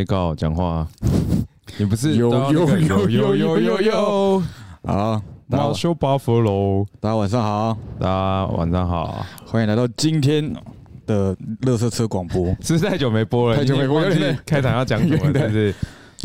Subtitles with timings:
[0.00, 0.88] 被告讲话，
[1.76, 4.42] 你不是有有有有有有有。
[4.80, 10.50] 啊，我修巴佛楼，大家晚上好，大家晚上好，欢迎来到今天
[11.04, 12.56] 的乐色车广播。
[12.62, 15.30] 是太久没播了，太久没播了，开场要讲什么？
[15.34, 15.74] 但是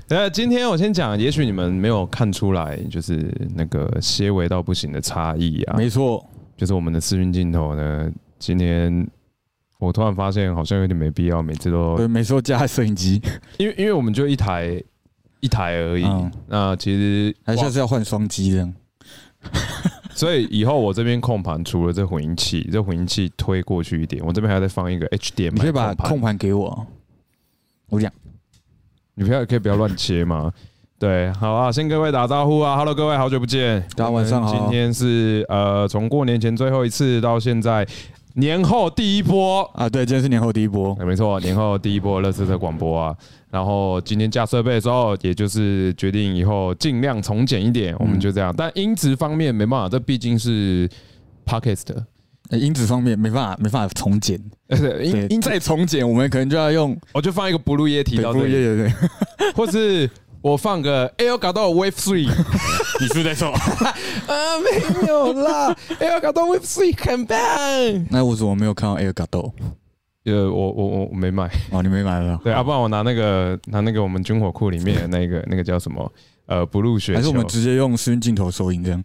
[0.08, 5.76] 呃今天我先讲，也许你们没有看出来，就是那个些微到不行的差异啊。
[5.78, 8.10] 没错，就是我们的视频镜头呢，
[8.40, 9.06] 今天。
[9.78, 13.22] 我突然发现好像有点没必要，每次都对，每次都加摄影机，
[13.58, 14.82] 因为因为我们就一台
[15.42, 16.32] 一台而已，嗯。
[16.48, 18.74] 那其实还下次要换双机这样。
[20.16, 26.10] 所以以后我这边控盘除了这混音器，这混音器推过去一点，我这边还要再放一个 HDMI 你可以把控盘。
[26.10, 26.88] 控盘给我，
[27.90, 28.10] 我讲，
[29.14, 30.52] 你不要可以不要乱切吗？
[30.98, 34.52] 对，好啊，先跟各位打招呼啊，Hello，各位好久不见，大家晚上好。
[34.52, 37.86] 今天是呃，从过年前最后一次到现在
[38.36, 43.16] 年后第一波，啊，对，今天是年后第一波，哎没错，年后第一波乐视的广播啊。
[43.50, 48.54] 然后今天架设备的时候，也就是决定以后尽量从简一点，我们就这样。
[48.56, 50.90] 但音质方面没办法，这毕竟是
[52.50, 58.92] 呃音质方面没办法，没办法重剪，呃 对音，音再从简，我们可能就要用我就放一个 Blue Yeti 到这里，对对对，
[59.56, 60.10] 或是
[60.46, 62.28] 我放个 L 搞到 Wave Three
[63.02, 63.50] 你是不是在说？
[64.30, 67.36] 啊，没有啦，L 搞到 Wave Three 很棒。
[68.12, 69.52] 那我怎么没有看到 Air g a d o
[70.26, 72.40] 呃，我我我我没买，哦，你没买了？
[72.44, 76.12] 对，要、啊、不然我拿那个拿那个我们军火库里面的 那个那个叫什么
[76.46, 79.04] 呃 Blue，还是我们直接用视讯镜头收音这样？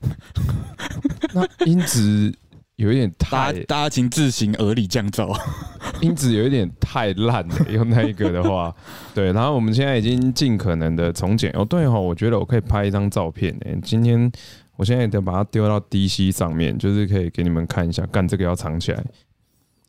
[1.33, 2.35] 那音质
[2.81, 5.39] 有一点太大家大家请自行耳里降噪。
[6.01, 8.75] 音质有一点太烂了， 用那一个的话，
[9.15, 9.31] 对。
[9.33, 13.79] 然后我们现在已经尽可能的重剪哦，对哦，我觉得我可以拍一张照片诶。
[13.83, 14.31] 今天
[14.77, 19.05] 我现在得把它丢到 DC 上面，就是可以给你们看一下，干这个要藏起来，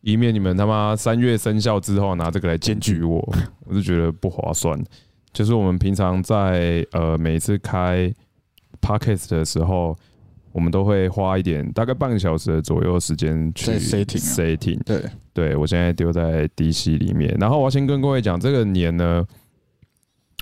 [0.02, 3.18] 以免你们他妈三月生效之后拿这个来检举我，
[3.66, 4.78] 我就觉得不划算。
[5.32, 8.14] 就是我们平常在呃每次开
[8.82, 9.98] Podcast 的时候。
[10.52, 14.36] 我们都会花一点，大概半个小时的左右时间去 setting 啊。
[14.36, 15.04] setting，对，
[15.34, 19.26] 对我现在丢在 DC 里面，然后我要先跟各位讲，这个年呢，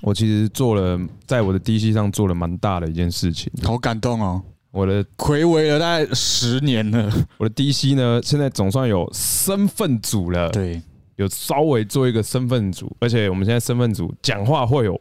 [0.01, 3.51] 我其实做了在我的 DC 上做了蛮大的一件事情。
[3.63, 4.41] 好感动哦！
[4.71, 10.79] 我的暌违了大概十年了，我的 DC 呢，现在总算有身份组了，对，
[11.15, 14.99] 有稍微做一个身份组，而且我们现在身份组讲话会有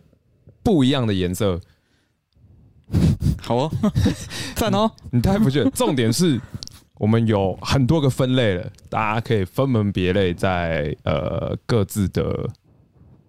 [0.63, 1.61] 不一样的颜色，
[3.41, 3.71] 好哦，
[4.56, 5.71] 赞哦，你太不觉得？
[5.71, 6.41] 重点是
[6.99, 12.48] 我们有很多个分类了，大家可以分门别类在呃各自的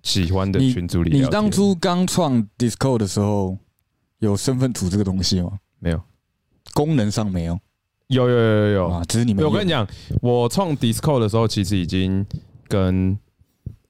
[0.02, 1.22] 喜欢的群组里你。
[1.22, 3.58] 你当初刚创 Discord 的时候，
[4.20, 5.52] 有身份组这个东西吗？
[5.80, 6.02] 没有？
[6.74, 7.60] 功能上没有
[8.08, 8.88] 有有有有有。
[8.90, 9.88] 啊，只是你们我跟你讲，
[10.22, 12.26] 我创 Discord 的时候，其实已经
[12.68, 13.18] 跟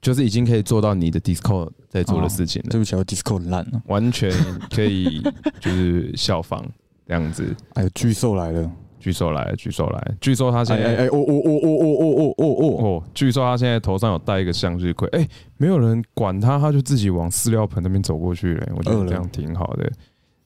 [0.01, 3.81] 就是已经可以做到你的 Discord 在做的事情了，对不起，我 Discord 很烂了。
[3.87, 4.31] 完全
[4.73, 5.21] 可以
[5.59, 6.65] 就是效仿
[7.07, 7.55] 这样子。
[7.73, 8.71] 哎呦，巨兽来了！
[8.99, 15.25] 巨兽来了，巨兽来了，据说他哎现在哎哎，哦哦哦哦哦哦哦哦哦，哦，据说他现在头上有戴一个向日葵，哎、
[15.57, 19.89] 没有人管他，他就自己往饲料盆那边走过去了、我觉得这样挺好的。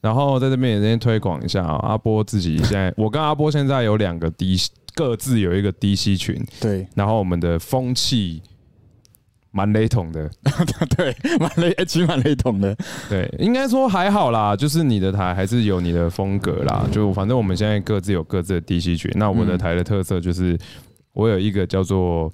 [0.02, 4.56] 然后在这边也先推广一下啊，阿波自己现在， 我跟阿波现在有两个 D，
[4.94, 8.40] 各自有一个 DC 群，对然后我们的风气
[9.56, 10.28] 蛮雷同的，
[10.98, 12.76] 对，蛮雷，哎其实蛮雷同的。
[13.08, 20.58] 对，应该说还好啦，就是你的台还是有你的风格啦，就反正我们现在各自有各自的 DC 群，那我的台的特色就是
[21.14, 22.34] 我有一个叫做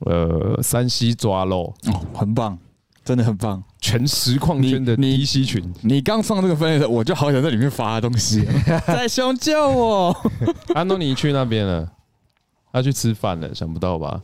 [0.00, 2.56] 呃山西抓肉哦，很棒，
[3.04, 3.60] 真的很棒。
[3.80, 8.44] 全实况圈的你你 DC 群，你刚上这个分类的，我就好想在里面发东西，
[8.86, 10.16] 在熊救我。
[10.74, 11.88] 安东尼去那边了，
[12.72, 14.20] 他去吃饭了，想不到吧？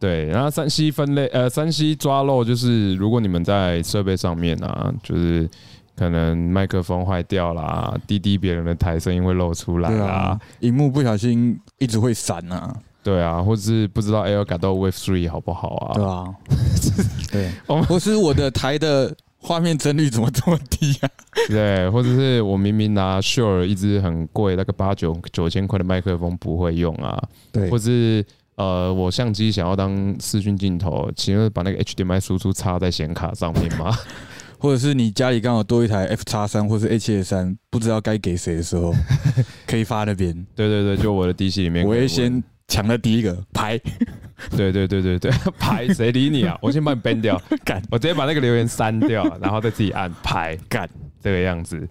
[0.00, 5.48] 对，然后三 C 分类，呃，三 C 抓漏就是，如果你们在设备上面啊，就是
[5.94, 15.92] 可能麦克风坏掉啦，滴滴别人的台声音会漏出来啊，，荧幕不小心一直会闪啊，对啊，或者是不知道 L 改到 Wave Three 好不好啊？
[15.94, 16.34] 对啊，
[17.30, 17.50] 对。
[17.66, 21.08] 我们，或是我的台的画面帧率怎么这么低啊？
[21.48, 27.68] 对，或者是我明明拿 Shure 一支很贵，那个八九九千块的麦克风不会用啊，对。
[27.68, 28.24] 或是
[28.56, 33.96] 呃，我相机想要当视讯镜头，请问把那个 HDMI 输出插在显卡上面吗？
[34.58, 38.92] 或者是你家里刚好多一台 F 叉三或是 H 七三，不知道该给谁的时候，
[39.66, 40.34] 可以发那边。
[40.54, 43.78] 对对对，就我的 DC 里面，我会先抢了第一个拍，
[44.54, 46.58] 对对对对对， 拍谁理你啊？
[46.60, 50.86] 我先把你 ban 掉，干我直接把那个留言删掉，然后再自己按拍干
[51.22, 51.88] 这个样子。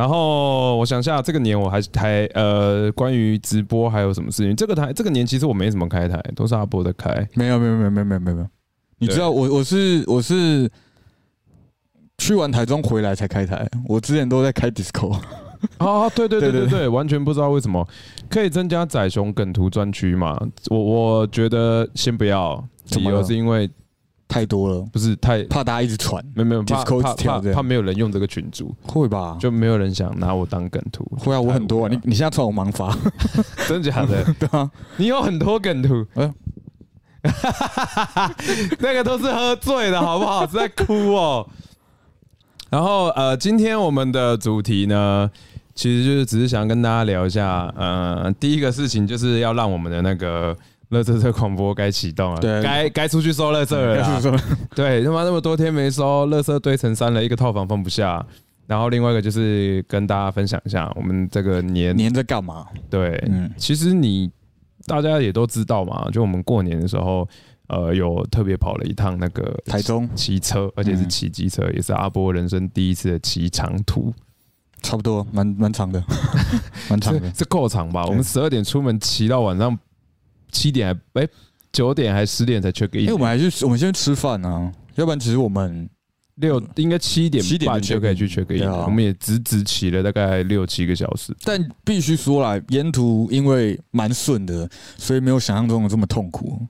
[0.00, 4.56] 然后我想一下，这个年我还还呃，关于直播还有什么事情？
[4.56, 7.28] 这个台这个年其实我没什么开台，都是阿波在开。
[7.34, 8.48] 没有没有没有没有没有没有
[8.96, 10.70] 你知道我我是我是
[12.16, 15.14] 去完台中回来才开台，我之前都在开 Disco。
[15.76, 17.86] 啊，对对对对对完全不知道为什么
[18.30, 20.40] 可以增加仔熊梗图专区嘛？
[20.70, 22.66] 我我觉得先不要，
[22.96, 23.68] 理由是因为
[24.30, 29.36] 太多了，不是太怕大家一直传，没有没有怕怕怕怕没有人用这个群组，会吧？
[29.40, 31.04] 就没有人想拿我当梗图。
[31.18, 32.96] 会啊，我很多啊，你你现在传我盲发，
[33.66, 34.24] 真的假的？
[34.38, 36.32] 对啊，你有很多梗图， 哎
[38.78, 40.46] 那个都是喝醉的好不好？
[40.46, 41.46] 是在哭哦。
[42.70, 45.28] 然后呃，今天我们的主题呢，
[45.74, 50.56] 其实就是只是想跟大家聊一下，呃，第一个事情就是要让我们的那个
[50.90, 54.20] 乐色车广播该启动了，对该该出去收乐色了？
[54.74, 58.24] 对，他妈那么多天没收，乐色堆成山了，一个套房放不下。
[58.66, 62.66] 然后另外一个就是跟大家分享一下，我们这个年年在干嘛？
[62.88, 64.30] 对，嗯，其实你
[64.86, 67.28] 大家也都知道嘛，就我们过年的时候，
[67.66, 74.14] 呃，有特别跑了一趟那个台中骑车，而且是骑机车，也是阿波人生第一次的骑长途，
[74.82, 76.00] 差不多，蛮蛮长的，
[76.88, 77.38] 蛮长的是。
[77.38, 78.04] 是够长吧？
[78.06, 79.76] 我们十二点出门，骑到晚上
[80.50, 81.28] 七点还哎
[81.72, 85.88] 九点还十点才 check 因为 in，我们还是我们先去吃饭啊，要不然其实我们
[86.36, 91.36] 六应该七点七点就半就可以去 check 对啊我们也直直骑了大概六七个小时。
[91.44, 96.60] 但必须说来，沿途因为蛮顺的，所以没有想象中的这么痛苦。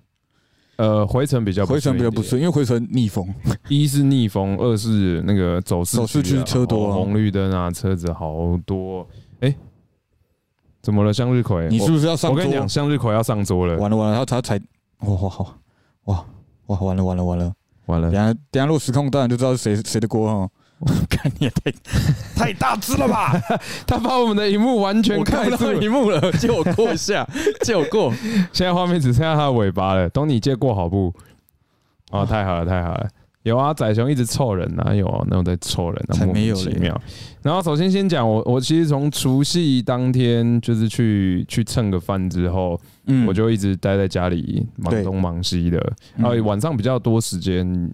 [0.77, 3.33] 呃，回程比较回程比较不顺顺，因为回程逆风。
[3.69, 9.07] 一，是逆风，二是那个走市走市区车多红绿灯啊，车子好多。
[9.41, 9.55] 哎，
[10.83, 11.13] 怎么了？
[11.13, 12.39] 向日葵，你是不是要上桌？
[12.39, 14.57] 我跟你讲，向日葵要上桌了，完了完了，他他才
[15.01, 15.47] 哇哇哇
[16.05, 16.25] 哇
[16.67, 17.53] 哇完了完了完了！
[17.87, 20.51] 完了等，下等下录时空，当然就知道是谁谁的锅哦。
[21.11, 21.71] 看你也太
[22.35, 23.39] 太大只了吧！
[23.87, 27.29] 他把我们的荧幕完全我看不到荧幕了，借我过一下，
[27.63, 28.11] 借我过。
[28.51, 30.09] 现在画面只剩下他的尾巴了。
[30.09, 31.13] 懂你借过好不？
[32.13, 33.07] 哦，太好了，太好了。
[33.43, 35.25] 有啊，仔熊一直凑人哪有啊？
[35.31, 37.01] 那我在凑人啊，莫才没有嘞名其妙。
[37.43, 45.79] 然后首先先讲我，我其实从除夕当天就是去去蹭个饭之后，嗯我就一直待在家里忙东忙西的，
[46.17, 47.91] 嗯然后晚上比较多时间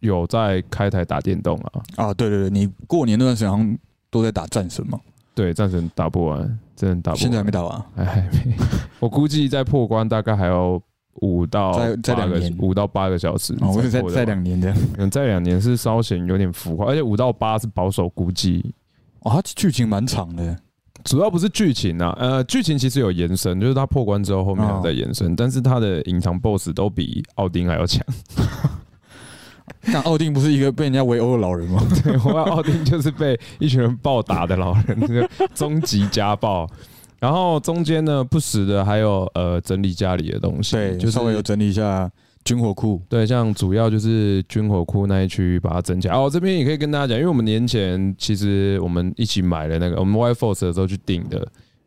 [0.00, 1.72] 有在开台打电动啊。
[1.96, 3.78] 啊，对对对，你过年那段时间好像
[4.10, 5.00] 都在打战神嘛，
[5.34, 7.18] 对，战神打不完，真的打不完。
[7.18, 7.82] 现在还没打完。
[7.96, 8.54] 哎，还没。
[9.00, 10.78] 我估计在破关大概还要
[11.20, 13.54] 五到再再两年五到八个小时。
[13.60, 14.76] 哦，我是再再才破得完两年这样。
[14.98, 18.74] 嗯，再两年是稍显有点浮夸，而且五到八是保守估计。
[19.20, 20.56] 哦，它剧情蛮长的。
[21.04, 28.04] 主要不是剧情啊，呃，剧情其实有延伸，就是它破关之后后面还有在延伸，但是它的隐藏 BOSS 都比奥丁还要强。
[29.92, 31.80] 但奥丁不是一个被人家围殴的老人吗？
[32.02, 36.68] 对，我奥丁就是被一群人暴打的老人，这 个终极家暴。
[37.18, 42.10] 然后中间呢，不时的还有呃整理家里的东西，对，就就是稍微有整理一下
[42.44, 43.00] 军火库。
[43.08, 46.14] 对，像主要就是军火库那一区把它整起来。
[46.14, 51.46] 哦，这边也可以跟大家讲，因为我们年前其实我们一起买了那个我们 Y Force 的时候去订的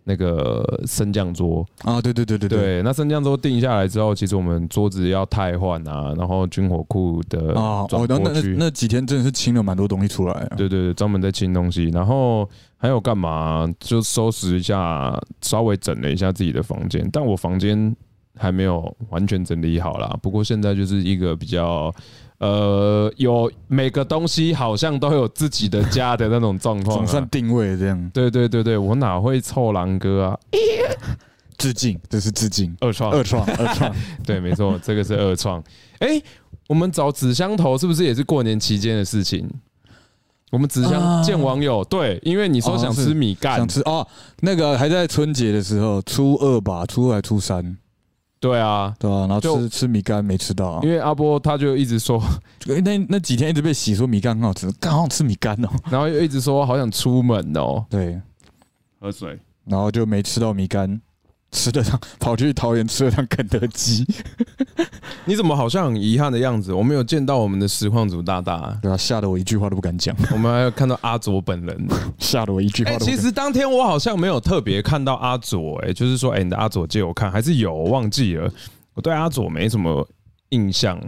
[0.10, 1.64] 那个升降桌。
[1.84, 10.56] 啊，对对对对对，那升降桌定下来之后，其实我们桌子要汰换啊，然后军火库的啊，转哦，那那那那几天真的是清了蛮多东西出来啊。
[10.58, 13.72] 对对对，专门在清东西，然后还有干嘛？
[13.80, 17.96] 就收拾一下，稍微整了一下自己的房间，但我房间
[18.36, 20.18] 还没有完全整理好啦。
[20.22, 21.94] 不过现在就是一个比较
[22.40, 26.98] 呃，有每个东西好像都有自己的家的那种状况、啊。
[26.98, 30.40] 总算定位这样，对对对对，我哪会臭狼哥啊？
[31.58, 33.94] 致敬，这是致敬，二创，二创，二创，
[34.26, 35.62] 对，没错，这个是二创。
[36.00, 36.22] 哎、
[36.68, 39.46] 我们找纸箱头是不是也是过年期间的事情？
[40.52, 44.08] 我们纸箱啊见网友，对，因为你说想吃米干，想吃哦，
[44.40, 47.78] 那个还在春节的时候，初二吧，初二还初三，
[48.40, 49.20] 对啊，对啊？
[49.22, 50.80] 然后就吃吃米干没吃到啊。
[50.84, 52.22] 因，为阿波他就一直说，
[52.68, 58.20] 诶那那几天一直被洗说米干很好吃，刚好吃米干哦， 然后又一直说好想出门哦，对，
[59.00, 59.38] 喝水。
[59.66, 61.00] 然后就没吃到米干，
[61.52, 64.06] 吃了趟跑去桃园吃了趟肯德基，
[65.26, 66.74] 你怎么好像很遗憾的样子？
[66.74, 68.96] 我没有见到我们的实况组大大，对吧？
[68.96, 71.88] 吓得我一句话都不敢讲，我们还有看到阿佐本人。
[72.20, 78.52] 吓得我一句话哎、都不敢其实当天我好像没有特别看到阿卓，哎，就是说，哎、你的阿佐借我看，还是有，我忘记了。
[78.94, 80.08] 我对阿佐没什么
[80.50, 81.00] 印象。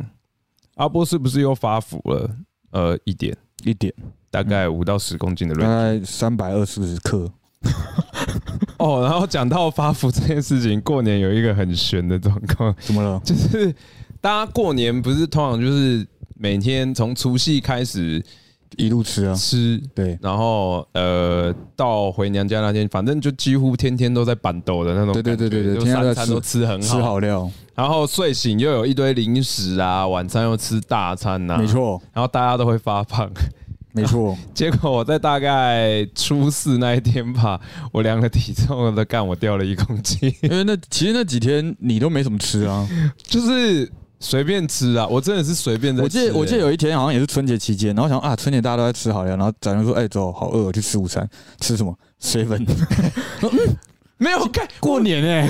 [0.75, 2.29] 阿波是不是又发福了？
[2.71, 3.93] 呃，一点，一点，
[4.31, 5.77] 大概五到十公斤的量大。
[5.77, 7.29] 概三百二十克，
[8.77, 13.19] 哦，然后讲到发福这件事情，过年有一个很悬的状况， 怎么了？
[13.25, 13.73] 就是
[14.19, 18.23] 大家过年不是通常就是每天从除夕开始
[18.77, 33.29] 一路吃啊，吃，对然后呃到回娘家那天，反正就几乎天天都在板豆的那种对，对对对对就天天都在吃三餐都吃很吃好，好料，然后睡醒又有一堆零食啊，晚餐又吃大餐呐、没，错然后大家都会发胖。
[33.93, 37.59] 没错，结果我在大概初四那一天吧，
[37.91, 42.87] 我量了体重的干，我掉了一公斤，因为那其实那几天你都没怎么吃啊。
[43.21, 51.29] 就是随便吃啊，我真的是随便在吃、我记得我记得欸有一天好像也是春节期间，然后想啊春节大家都在吃好料，然后早上说哎走好饿，去吃午餐，
[51.59, 52.65] 吃什么？Seven？
[54.21, 55.49] 没有开过年哎、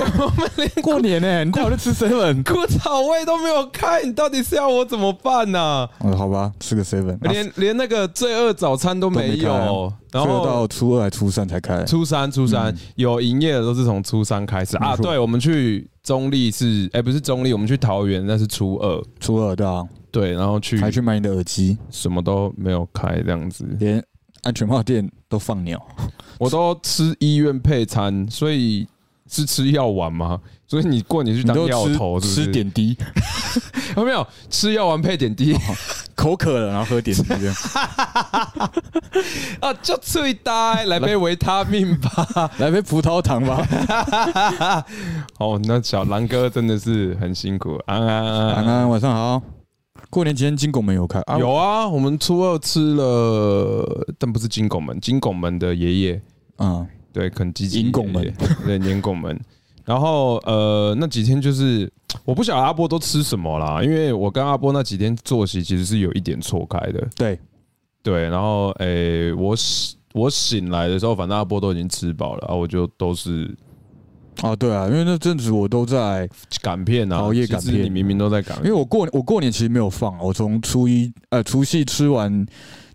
[0.82, 2.42] 过年哎、 你带我去吃 seven？
[2.42, 11.84] 枯草味都没有开，你到底是要我怎么办呢、嗯好吧，吃个 seven，连连那个罪恶早餐都没有，然然后后到初二还初三才开。
[11.84, 12.78] 初三初三、嗯。
[12.94, 14.78] 有营业的都是从初三开始。
[14.78, 14.96] 啊。
[14.96, 24.02] 对，我们去中立是，哎、不是中立，我们去桃园那是初二，初二对啊，对，然后去还去买你的耳机，什么都没有开这样子，连
[24.42, 25.80] 安全帽店都放鸟。
[26.38, 28.86] 我都吃医院配餐，所以
[29.28, 30.40] 是吃药丸吗？
[30.66, 32.44] 所以你过年去当药头是不是？
[32.44, 32.96] 吃点滴，
[33.96, 35.56] 有 没有吃药丸配点滴
[36.14, 37.32] 口渴了然后喝点滴。
[39.60, 39.72] 啊？
[39.82, 42.50] 就脆呆，来杯维他命吧。
[42.58, 44.84] 来杯葡萄糖吧。
[45.38, 49.42] 哦，那小狼哥真的是很辛苦，安安安安安晚上好。
[50.12, 51.38] 过年期间金拱门有开啊？
[51.38, 56.22] 有啊，我们初二吃了，但不是金拱门，金拱门的爷爷，
[56.58, 58.30] 嗯，对，肯基基银拱门
[58.66, 59.40] 对，年拱门。
[59.86, 61.90] 然后呃，那几天就是
[62.26, 67.40] 我不晓得阿波都吃什么啦，因为我跟阿波那几天作息其实是有一点错开的，对，
[68.02, 68.28] 对。
[68.28, 73.56] 然后诶、我醒我醒来的时候，反正阿波都已经吃饱了，啊，我就都是
[74.40, 76.28] 哦对啊，因为那阵子我都在，
[76.62, 82.44] 赶片啊，熬夜赶片其实你明明都在赶因为我过我过年其实没有放，我从初一呃除夕吃完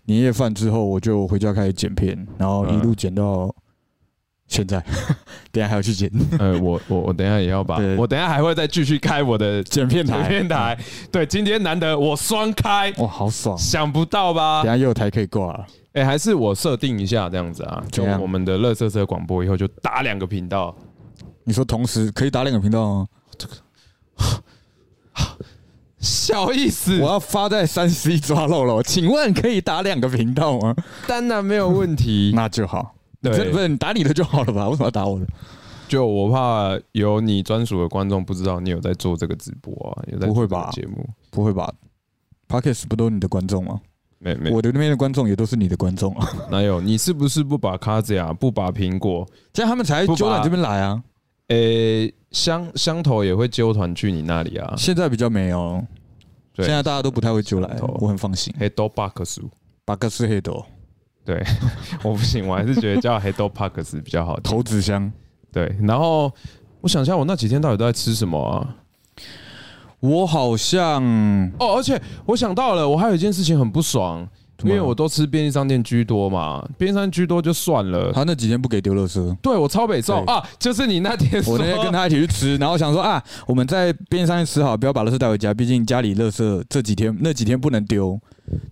[0.04, 3.54] 年夜饭之后，我就回家开始剪片，然后一路剪到
[4.48, 4.82] 现在，
[5.52, 10.78] 等下还要去剪呃，我我我等下也要把，我等下还会再继续开我的剪剪片台，片台。
[11.12, 13.56] 对，今天难得我双开，哇，好爽！
[13.56, 14.72] 想不到吧等？
[14.72, 20.74] 下又有台可以挂了，哎、还是我设定一下这样子啊，就我们的乐色车广播以后就打两个频道，
[21.48, 23.06] 你说同时可以打两个频道吗？
[23.38, 23.54] 这个
[25.98, 30.76] 小意思我，要发在三十一抓漏了，请问可以打两个频道吗？
[31.06, 32.32] 当然没有问题。
[32.36, 32.94] 那就好。
[33.22, 34.68] 对这不是你打你的就好了吧？
[34.68, 35.26] 为什么要打我的？
[35.88, 41.08] 就我怕有你专属的观众不知道你有在做这个直播啊，有在不会吧节目？
[41.30, 41.72] 不会吧
[42.46, 43.80] p o d c a s 不都是你的观众吗？
[44.18, 46.80] 没没，我的那边的观众也都是你的观众啊，哪有？
[46.80, 49.26] 你是不是不把卡子呀，不把苹果？
[49.52, 51.02] 这样他们才揪到你这边来啊。
[51.48, 54.74] 诶、香香头也会揪团去你那里啊？
[54.76, 55.82] 现在比较没有，
[56.54, 58.54] 对现在大家都不太会揪来头，我很放心。
[58.58, 59.40] 黑豆 box
[59.84, 60.64] 巴克斯黑豆
[61.24, 61.42] 对，
[62.04, 64.42] 我不行，我还是觉得叫 Head Parks 比较好听。
[64.50, 65.10] 头子香，
[65.52, 66.32] 对，然后
[66.80, 68.76] 我想一下，我那几天到底都在吃什么啊？
[70.00, 71.02] 我好像
[71.58, 74.28] 哦，而且我想到了，我还有一件事情很不爽，
[74.64, 78.12] 因为我都吃便利商店居多嘛，便利商店居多就算了。
[78.12, 88.18] 他那几天不给丢垃圾，对我超北宋啊，就是你那天说我那天跟他一起去吃，然后想说啊，我们在便利商店吃好，不要把垃圾带回家，毕竟家里垃圾这几天那几天不能丢。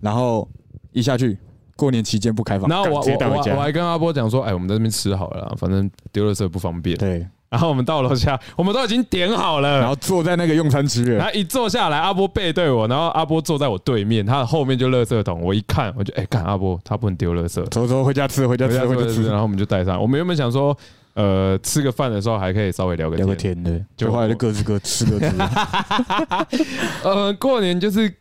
[0.01, 0.49] 然后
[0.91, 1.37] 一下去，
[1.75, 2.99] 过年期间不开放，然后我。
[2.99, 6.97] 我我我还跟阿波讲说，哎，我们在那边吃好了，反正丢了色不方便。
[6.97, 15.41] 对，然后我们到楼下，我们都已经点好了，然后坐在那个用餐区了，然后一坐下来，阿波背对我，然后阿波坐在我对面，他的后面就垃圾桶。
[15.41, 19.97] 我一看，我就哎，看阿波，他不能丢垃圾，走走回家吃，回家吃，回家吃，然后我们就带上。
[20.01, 20.77] 我们原本想说，
[21.13, 23.55] 呃，吃个饭的时候还可以稍微聊个聊个天。
[23.63, 25.31] 的，就就后来就各自各吃各自。
[27.03, 28.13] 呃，过年就是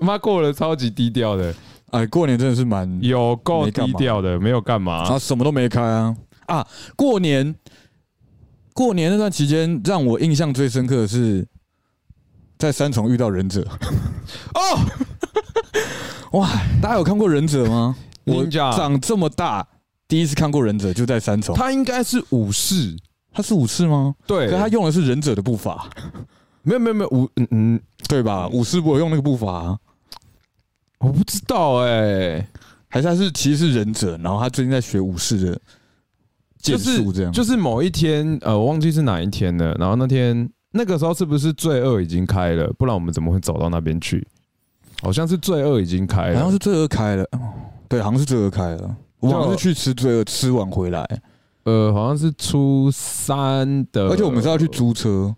[0.00, 1.54] 妈过了超级低调的，
[1.90, 5.18] 哎，过年真的是蛮，有够低调的，没有干然嘛后。
[5.18, 6.14] 什么都没开啊
[6.46, 6.66] 啊！
[6.94, 7.54] 过年，
[8.74, 11.46] 过年那段期间让我印象最深刻的是
[12.58, 13.66] 在三重遇到忍者。
[14.54, 14.84] 哦，
[16.38, 16.50] 哇，
[16.82, 17.96] 大家有看过忍者吗？
[18.26, 19.66] 我长这么大
[20.08, 21.54] 第一次看过忍者，就在三重。
[21.54, 22.96] 他应该是武士，
[23.32, 24.14] 他是武士吗？
[24.26, 25.88] 对，可他用的是忍者的步伐，
[26.62, 28.48] 没有没有没有武，嗯嗯，对吧？
[28.48, 29.78] 武士不会用那个步伐啊，
[30.98, 32.44] 我不知道哎，
[32.88, 35.60] 还是他是其实是忍者，然后他最近在学武士的
[36.64, 39.74] 剑术，这样就是某一天，呃，我忘记是哪一天了。
[39.74, 42.72] 然后那天那个时候是不是罪恶已经开了？
[42.78, 44.26] 不然我们怎么会走到那边去？
[45.02, 47.38] 好像是罪恶已经开了，好像是罪恶开了，哦
[47.88, 48.96] 对，好像是罪恶开了。
[49.20, 51.06] 我好像是去吃罪恶，吃完回来，
[51.64, 55.34] 呃，好像是初三的，而且我们是要去租车，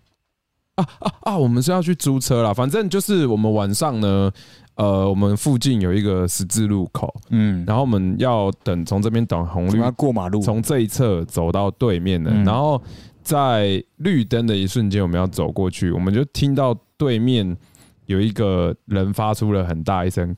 [0.75, 1.37] 啊啊啊！
[1.37, 4.31] 我们是要去租车啦，反正就是我们晚上呢，
[4.77, 12.45] 呃，我们附近有一个十字路口，嗯，然后我们要等从这边等红绿过马路，从这一侧走到对面的，嗯。
[12.45, 12.79] 然后
[13.23, 17.57] 在绿灯的一瞬间，我们要走过去，我们就听到对面
[18.05, 20.35] 有一个人发出了很大一声，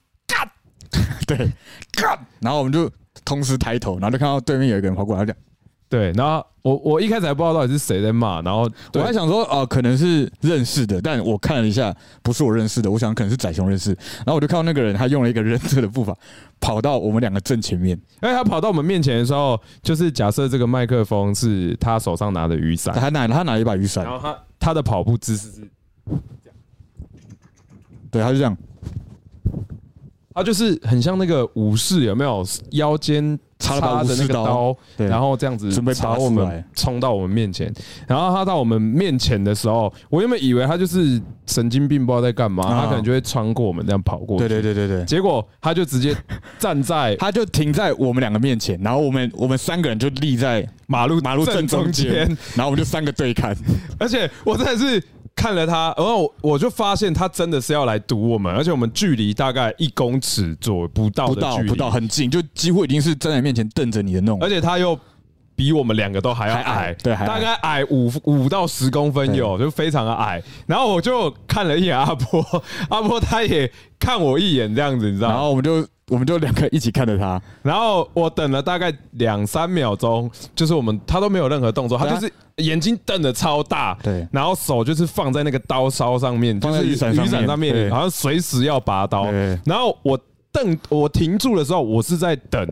[1.27, 1.37] 对，
[1.91, 2.89] 干， 然后我们就
[3.25, 5.35] 同时抬头，然后就看到对面有一个人跑过来，他讲，
[5.89, 11.91] 对，然后我我一开始还不知道到底是谁在骂，然后我还想说，哦、可能是认识的，但我看了一下，
[12.21, 16.15] 不是我认识的，我想可能是仔雄认识，然后我就看到那个人，他用了一个忍者的步伐，
[16.59, 24.05] 跑到我们两个正前面，因为他跑到我们面前的时候，就是假设这个麦克风是他手上拿的雨伞，他拿他拿了一把雨伞。
[24.05, 25.69] 然，后他他的跑步姿势是，
[28.11, 28.55] 对，他就这样。
[30.31, 32.45] 他就是很像那个武士有没有？
[32.71, 37.71] 腰间插了把插的那个刀，然后这样子准备把我们冲到我们面前，
[38.07, 42.81] 然后他到我们面前的时候，我原本以为他就是神经病，不知道在干嘛，啊。
[42.81, 44.47] 他可能就会穿过我们这样跑过去。
[44.47, 46.15] 对对对对对，结果他就直接
[46.57, 53.55] 站在 他就停在我们两个面前，然后我们我们三个人就立在马路马路正中中间，然后我们就三个对看，
[53.99, 55.03] 而且我真的是
[55.39, 64.99] 看了他，然后我就发现他真的是要来堵我们，而且我们距离大概一公尺左不到不的距离，到不到，很近，就几乎已经是站在你面前瞪着你的那种而，且他又
[65.55, 70.43] 比我们两个都还要矮矮，对还大概矮五五到十公分有，就非常的矮。
[70.67, 75.33] 然后我就看了一眼阿波，阿波他也看我一眼，这样子，你知道吗？
[75.35, 84.27] 然后我们就我们就两个一起看着他，然后我等了大概两三秒钟，就是我们他都没有任何动作，他就是眼睛瞪得超大，对。
[84.31, 89.29] 然后手就是放在那个刀鞘上面，就是雨伞上面雨伞上面，好像随时要拔刀。
[89.31, 89.59] 对。
[89.65, 90.19] 然后我
[90.51, 92.67] 瞪，我停住的时候，我是在等，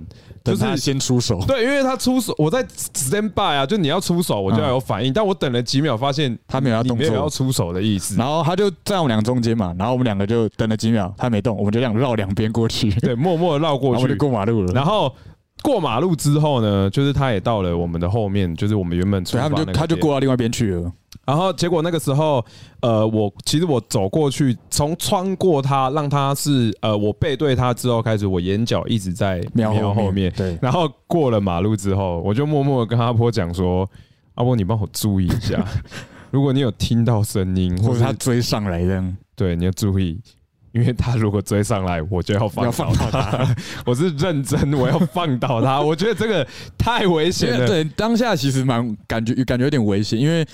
[0.56, 5.12] 就是先出手，对，因为他出手，我在 stand by 啊，就你要出手，我就要有反应。
[5.12, 8.16] 但我等了几秒，发现他没有要动你没有要，出手的意思。
[8.16, 15.14] 然后他就站我们俩中间嘛，然后我们两个就等了几秒，他没动，我们就这样绕两边过去，对，默默的绕过然后我们就去，过马路了，然后
[15.64, 20.92] 过马路之后呢，就是他也到了我们的后面，就是我们原本出所以他们就那个他就过到另外一边去了，
[21.26, 22.44] 然后结果那个时候，
[22.82, 30.14] 呃，我其实我走过去，从穿过他，让他是呃，我背对他之后开始，我眼角一直在瞄瞄后面。
[30.14, 33.90] 面，，对，然后过了马路之后，我就默默的跟阿波讲说
[34.36, 35.66] ：“阿波，你帮我注意一下，
[36.32, 40.22] 如果你有听到声音，或者或者他追上来这样，对你要注意。”
[40.78, 43.56] 因为他如果追上来，我就要放倒他。
[43.84, 45.82] 我是认真，我要放倒他。
[45.82, 47.66] 我觉得这个太危险了。
[47.66, 50.46] 对当下其实蛮感觉感觉有点危险，因为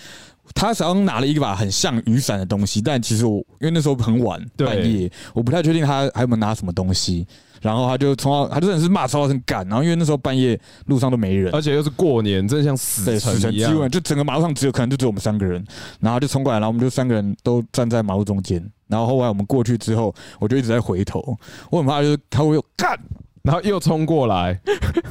[0.53, 7.25] 他手上拿了一把很像雨伞的东西，但其实我因为那时候很晚半夜，我不太确定他还有没有拿什么东西。
[7.61, 13.89] 然后他就冲到，他就真的是骂超大声干，然后因为那时候半夜路上都没人，而且又是过年，真的像死对，死城一样。
[13.89, 15.65] 就整个马路上只有可能就只有我们三个人，
[16.01, 21.37] 然后就冲过来，然后我们就三个人都站在马路中间，然后后来我们过去之后，我就一直在回头，
[21.71, 22.99] 我很怕就是他会有干，
[23.43, 24.57] 然后又冲过来，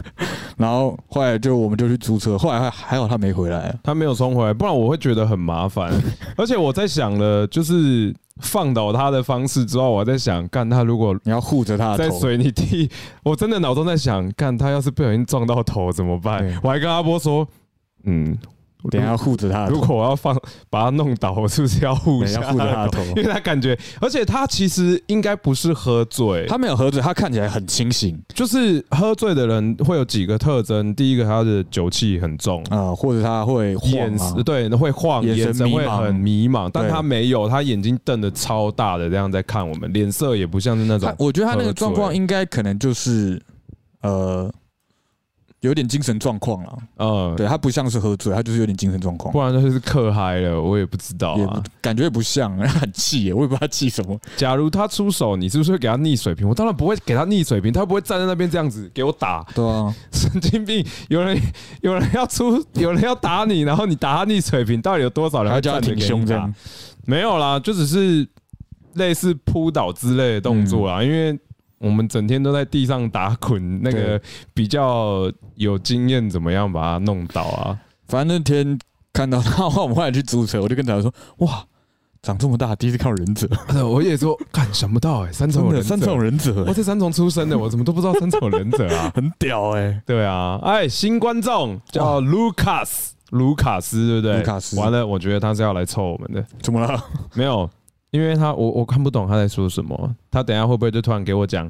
[0.57, 5.93] 然后后来就我们就去租车，后来还还好他没回来，他没有冲回来，不然我会觉得很麻烦。
[6.37, 12.91] 而且我在想了，就是放倒他的方式之后，我在想，干他如果你要护着他在水泥地，
[13.23, 16.59] 我真的脑中在想，干他要是不小心撞到头怎么办？
[16.63, 17.47] 我还跟阿波说，
[18.05, 18.35] 嗯，
[18.91, 20.37] 等下要护着他如，果我要放
[20.69, 22.41] 把他弄倒，我是不是要护一下？
[22.43, 23.03] 护着他的头。
[23.17, 28.21] 因为他感觉，而且他其实应该不是喝醉，他没有喝醉，他看起来很清醒。
[28.35, 32.63] 就是喝醉的人会有几个特征，第一个他的酒气很重。
[32.71, 43.41] 啊、或者他会眼晃对会晃，眼神会很迷茫，但他没有，他眼睛瞪得超大的这样在看我们，脸色也不像是那种，我觉得他那个状况应该可能就是
[44.03, 44.53] 呃
[45.63, 49.41] 有点精神状况了，嗯，对他不像是喝醉，他就是有点精神状况不。
[49.41, 51.63] 然就是嗑嗨了，我也不知道啊。
[51.81, 54.19] 感觉也不像，很气耶，我也不知道他气什么。
[54.37, 56.49] 假如他出手，你是不是会给他逆水平？
[56.49, 60.85] 我当然不会给他逆水平，他不会站在那边这样子给我打，对啊，神经病！
[61.09, 61.41] 有人
[61.81, 66.53] 有人要出，有人要打你，然后你打他逆水平，到底有多少人会还要叫他挺站着给你打胸这样？。
[67.07, 68.27] 没有啦，就只是
[68.95, 71.39] 类似扑倒之类的动作啦，因为。
[71.83, 74.21] 我们整天都在地上打滚，那个
[74.55, 77.79] 比较有经验，怎么样把它弄倒啊？
[78.07, 78.79] 反正那天
[79.13, 81.65] 看到他，我们后来去租车，我就跟仔说：“哇，
[82.23, 83.49] 长这么大，第一次看到忍者，
[83.87, 89.11] 我也说，干想不到哎、三重忍者三重忍者 我，在三重出生的，我怎么都不知道三重忍者啊？
[89.17, 90.01] 很屌哎。
[90.07, 94.39] 对啊，哎，新观众叫卢卡斯，卢卡斯对不对？
[94.39, 97.03] 卢卡斯完了，我觉得他是要来凑我们的，怎么了？
[97.35, 97.69] 没有，
[98.13, 101.69] 因为他我我看不懂他在说什么，他等下会不会就突然给我讲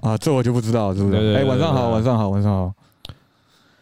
[0.00, 1.34] 啊，这我就不知道，是不是？
[1.36, 2.74] 哎，晚上好，晚上好，晚上好。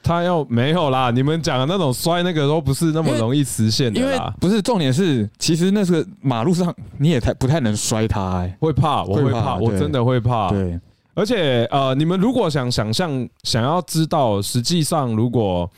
[0.03, 8.57] 他他要没有啦，你们讲的那种摔那个都不是那么容易实现的啦，不是重点是，其实那是马路上你也太不太能摔它哎。
[8.61, 10.49] 会怕，我会怕，我真的会怕。
[10.51, 10.81] 对，
[11.15, 15.71] 而且呃，你们如果想想象，想要知道，实际上如果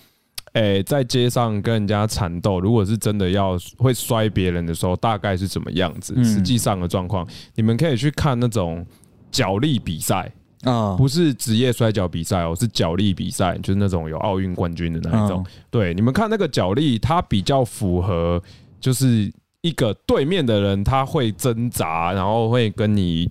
[0.54, 6.12] 诶、在街上跟人家缠斗，如果是真的要会摔别人的时候，大概是怎么样子？
[6.16, 8.84] 嗯实际上的状况，你们可以去看那种
[9.30, 10.30] 脚力比赛，
[10.64, 15.42] 啊，不是职业摔跤比赛哦，是脚力比赛，就是那种有奥运冠军的那一种。
[15.46, 18.42] 嗯对，你们看那个脚力，它比较符合，
[18.78, 23.30] 就是一个对面的人他会挣扎，然后会跟你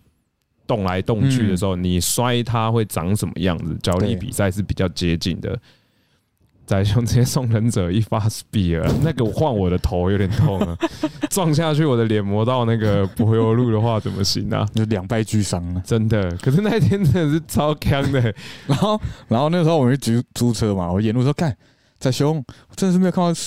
[0.66, 3.78] 动来动去的时候，你摔他会长什么样子？
[3.84, 5.56] 脚力比赛是比较接近的。
[6.72, 10.78] 仔兄直接送忍者一发 spear，那个换我的头有点痛啊，
[11.30, 14.66] 撞下去我的脸磨到那个柏油路的话怎么行啊？
[14.74, 15.82] 就两败俱伤了。
[15.86, 18.34] 真的，可是那一天真的是超强的，
[18.68, 21.54] 然后，然后那时候我们去租租车嘛，我沿路说干。
[22.00, 22.38] 仔兄，
[22.70, 23.40] 我真的是没有看到，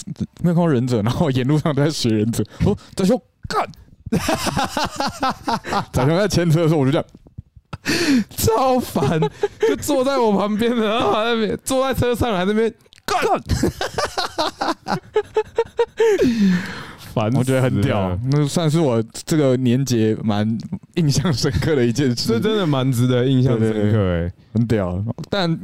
[0.43, 2.45] 没有看到忍者，然后我沿路上都在学忍者。
[2.67, 3.67] 哦，仔兄干，
[5.93, 7.07] 仔兄在牵车的时候，我就这样，
[8.37, 9.19] 超烦，
[9.67, 12.73] 就坐在我旁边的，然后还在那边坐在车上，还在那边
[13.07, 13.21] 干，
[17.15, 20.47] 烦，我觉得很屌，，那算是我这个年节蛮
[20.95, 22.27] 印象深刻的一件事。
[22.27, 24.33] 这事，真的蛮值得印象深刻哎。
[24.55, 25.05] 很屌。
[25.31, 25.59] 但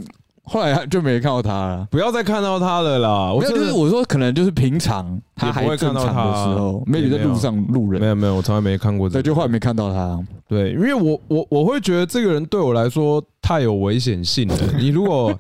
[0.51, 1.87] 后来就没看到他了。
[1.93, 3.33] 不要再看到他了啦！
[3.33, 9.27] 我没有，就是我说，可能就是平常他也不还正会看到他常的时候也，maybe 在路上路人，没有没有，我从来没看过这对，个。
[9.27, 10.19] 就后来没看到他。
[10.49, 14.57] 对，因为我我我会觉得这个人对我来说太有危险性了。
[14.77, 15.33] 你如果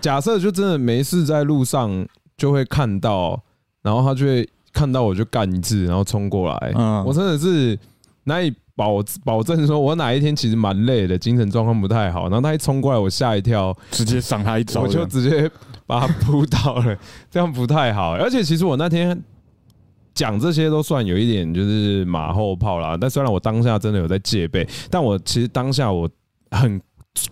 [0.00, 2.06] 假设就真的没事在路上
[2.38, 3.38] 就会看到，
[3.82, 7.78] 然后他就会看到我就干一次，然后冲过来，嗯我真的是
[8.24, 15.50] 难以保保证说我哪一天其实蛮累的，精神状况不太好，然后他一冲过来，我吓一跳，直接赏他一招，我就直接
[15.84, 16.96] 把他扑倒了，
[17.28, 18.12] 这样不太好。
[18.12, 19.20] 而且其实我那天
[20.14, 26.08] 讲这些都算有一点就是马后炮啦，但虽然我当下真的有在戒备，但我其实当下我
[26.52, 26.80] 很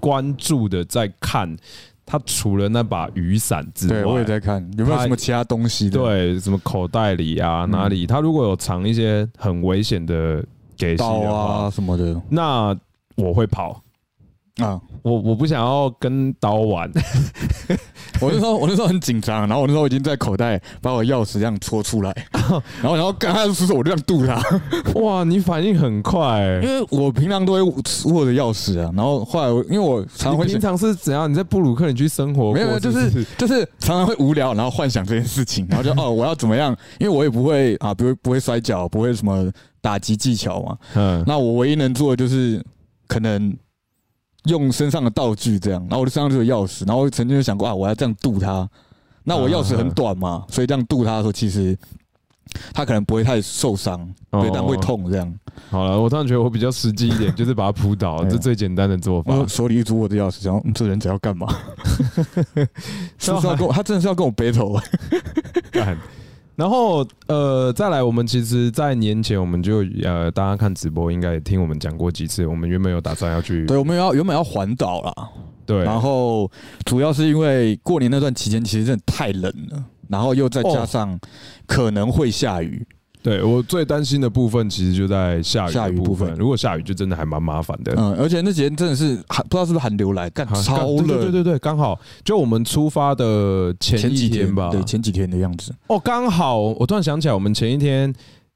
[0.00, 1.56] 关注的在看
[2.04, 4.24] 他除了那把雨伞之对，我也。
[4.24, 8.04] 在看有没有什么其他东西的，，对，什么口袋里啊，哪里？
[8.04, 10.44] 他如果有藏一些很危险的
[10.76, 12.76] 给息刀的话，啊什么的那
[13.16, 13.80] 我会跑。
[14.62, 14.80] 啊。
[15.02, 16.90] 我我不想要跟刀玩，
[18.20, 24.42] 我那时候我那时候很紧张，然后我那时候已经在口袋把我钥匙这样戳出来， 然后然后刚他出手我就这样度他，
[25.00, 31.30] 哇，你反应很快、欸，因为我平常都会握着钥匙啊，然后后来我因为我常常会平常是怎样？
[31.30, 32.52] 你在布鲁克林去生活？
[32.52, 36.76] 没有没有，就是不就是常常会无聊，然后幻想这件事情，然后就哦我要怎么样？
[36.98, 39.48] 因为我也不会啊，不会不会摔跤，不会什么
[39.80, 42.60] 打击技巧嘛，嗯，那我唯一能做的就是
[43.06, 43.56] 可能
[44.46, 48.68] 用身上的道具这样，然后我的身上就有钥匙，然后我曾经就想过啊，我要这样渡他。
[49.24, 51.76] 那我钥匙很短嘛，所以这样渡他的时候，其实
[52.72, 55.34] 他可能不会太受伤，哦对，但会痛这样。
[55.68, 59.48] 好了，我突然觉得我比较实际一点， 就是把他扑倒，这最简单的做法我。
[59.48, 61.48] 手里一拄我的钥匙，想嗯这人只要干嘛？
[63.18, 63.72] 是不是要跟我？
[63.72, 64.80] 他真的是要跟我 battle？
[66.56, 75.14] 干然后呃，再来，我们其实，在年前我们就呃，大家看直播应该也听我们讲过几次，我们原本有打算要去对，我们要原本要环岛啦，
[75.66, 76.50] 对，然后
[76.84, 81.20] 主要是因为过年那段期间其实真的太冷了，然后又再加哦上
[81.66, 82.86] 可能会下雨，
[83.26, 87.92] 对我最担心的部分其实就在下雨下雨部分分，如果下雨就真的还蛮麻烦的。
[87.96, 98.14] 嗯，而且那几天真的是寒，不知道是不是寒流来，干好超冷对对冷，对对，刚好就我们出发的前几天吧，对，前几天的样子，哦，刚好我突然想起来，我们前一天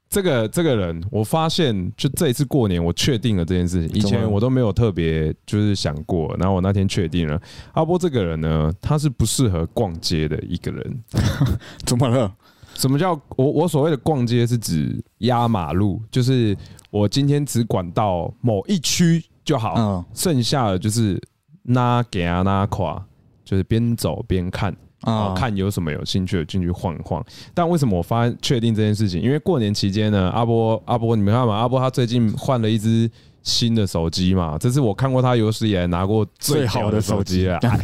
[0.09, 3.93] 这个这个人，我发现就这一次过年，我确定了这件事情。
[3.93, 7.37] 以前我都没有特别就是想过，然后我那天确定了，
[7.73, 11.03] 阿波这个人呢，他是不适合逛街的一个人。
[11.85, 12.33] 怎么了？
[12.75, 16.57] 什么叫我我所谓的逛街是指压马路，就是
[16.89, 21.21] 我今天只管到某一区就好，嗯剩下的就是
[21.63, 23.03] 拉给啊拉垮，
[23.43, 24.75] 就是边走边看。
[25.01, 27.25] 啊，看有什么有兴趣的进去晃一晃。
[27.55, 29.19] 但为什么我发确定这件事情？
[29.19, 33.09] 因为过年期间呢，阿波阿波，你们看嘛，阿波他最近换了一只
[33.41, 37.79] 新的手机嘛，这是我看过他有史以来拿过最好的手机了，哎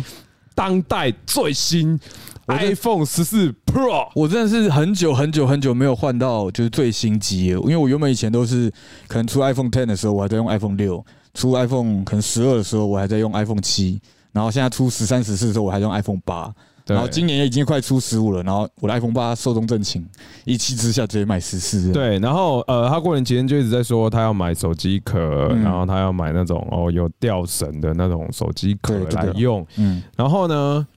[0.53, 1.99] 当代最新
[2.47, 4.09] iPhone 十四 Pro。
[4.15, 8.71] 我真的是很久很久很久没有换到就是最新机了，因为我原本以前都是
[9.07, 13.99] 可能出 iPhone Ten 的时候我还在用 iPhone 六，出 iPhone 可能十二的时候我还在用 iPhone 七，
[14.31, 16.53] 然后现在出十三、十四的时候我还在用 iPhone 八，
[16.85, 20.05] 然后今年也已经快出十五了，然后我的 iPhone 八寿终正寝，
[20.45, 29.65] 一气之下直接买十四。，对，然后呃，他过年期间就一直在说他要买手机壳，嗯然后他要买那种哦有吊绳的那种手机壳来用。
[29.75, 30.87] 嗯，然后呢，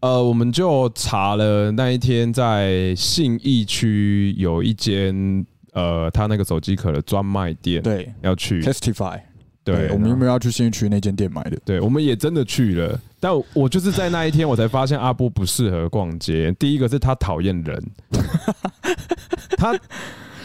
[0.00, 8.62] 呃，我们就查了那一天在信义区有一间呃，他那个手机壳的专卖店，对要去。
[8.62, 9.20] ，Testify，
[9.64, 11.58] 对，我们有没有要去新区那间店买的？
[11.64, 16.54] 对，我们也真的去了，但我就是在那一天，我才发现阿波不适合逛街。
[16.58, 17.90] 第一个是他讨厌人，
[19.58, 19.78] 他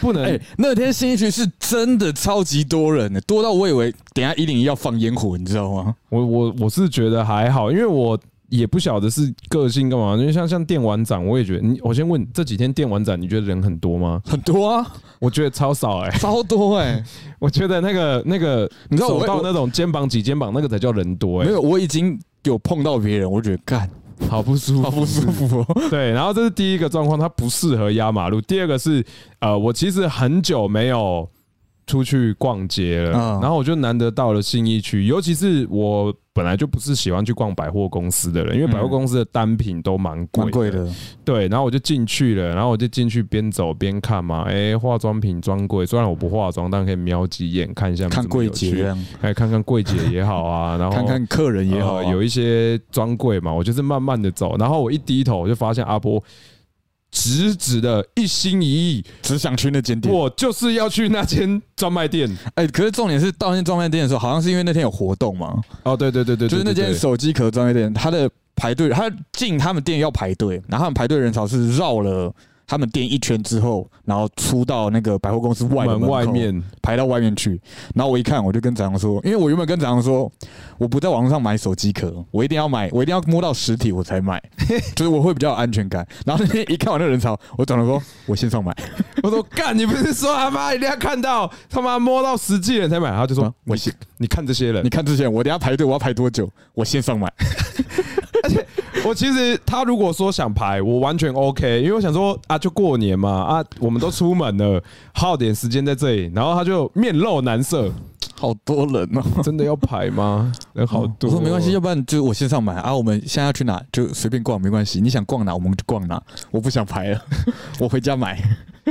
[0.00, 5.94] 不能、哎、那天新区是真的超级多人的，多到我以为等一下一零一要放烟火，你知道吗？
[6.08, 8.18] 我我我是觉得还好，因为我
[8.52, 10.14] 也不晓得是个性干嘛。
[10.16, 14.20] 因为像像电玩展，我也觉得你，我先问这几天电玩展，你觉得人很多吗？
[14.26, 14.86] 很多啊，
[15.18, 17.02] 我觉得超少哎、超多哎、
[17.40, 23.88] 我觉得那个那个，你知道我走到那种肩膀挤肩膀，那个才叫人多哎、没有，我已经有碰到别人，我觉得干
[24.28, 25.82] 好不舒服，好不舒服哦。
[25.90, 28.40] 对，然后这是第一个状况，它不适合压马路。
[28.40, 29.04] 第二个是，
[29.40, 31.28] 呃，我其实很久没有
[31.86, 33.40] 出去逛街了，嗯。
[33.40, 40.70] 然后我就难得到了信义区，尤其是我本来就不是喜欢去逛百货公司的人，因为百货公司的单品都蛮贵，蛮贵。
[40.70, 40.88] 的，
[41.24, 56.22] 对，然后我就进去了，然后我就进去边走边看嘛，哎，化妆品专柜，虽然我不化妆，但可以瞄几眼看一下看柜姐这样，哎，看看柜姐也好啊， 然后看看客人也好啊、呃有一些专柜嘛，我就是慢慢的走，然后我一低头，我就发现阿波
[57.12, 60.12] 直直的一心一意，只想去那间店。
[60.12, 62.28] 我就是要去那间专卖店。
[62.54, 72.34] 哎、可是重点是到那间专卖店的时候，好像是因为那天有活动嘛，哦，对对对对，对就是那间手机壳专卖店，它的排队，它进他们店要排队，然后他们排队人潮是绕了
[72.72, 77.60] 他们店一圈之后，然后出到那个百货公司外的门外面，排到外面去。
[77.94, 80.32] 然后我一看，我就跟展阳说，因为我原本跟展阳说，
[80.78, 84.42] 我不在网上买手机壳，我一定要买，我一定要摸到实体我才买，
[84.96, 86.06] 就是我会比较有安全感。
[86.24, 88.74] 然后那天一看完那个人潮，我转头说，我线上买，
[89.22, 93.10] 我说干，你不是说他妈一定要看到他妈摸到实际人才买？
[93.14, 96.48] 他就说啊我先，你看这些人你，看这些人我等下排队，我要排多久？
[96.72, 97.30] 我线上买。
[99.06, 104.82] 我其实他如果说想排，我完全 OK，因为我想说啊，就过年嘛啊，我们都出门了，
[105.14, 107.90] 耗点时间在这里，然后他就面露难色，
[108.36, 109.22] 好多人哦。
[109.42, 110.52] 真的要排吗？
[110.72, 112.94] 人好多，我说没关系，要不然就我线上买啊。
[112.94, 115.00] 我们现在要去哪就随便逛，没关系。
[115.00, 117.24] 你想逛哪我们就逛哪，我不想排了，
[117.80, 118.40] 我回家买。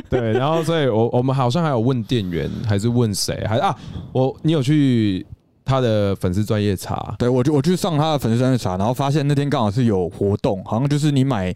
[0.10, 3.46] 对，然后所以我 我们好像还有问店员，还是问谁？
[3.46, 3.76] 还啊，
[4.14, 5.26] 我你有去
[5.63, 7.15] 他的粉丝专业查？
[7.17, 11.54] 对我就我去上他的粉丝专业查，然后发现那天刚好是有活动，好像就是你买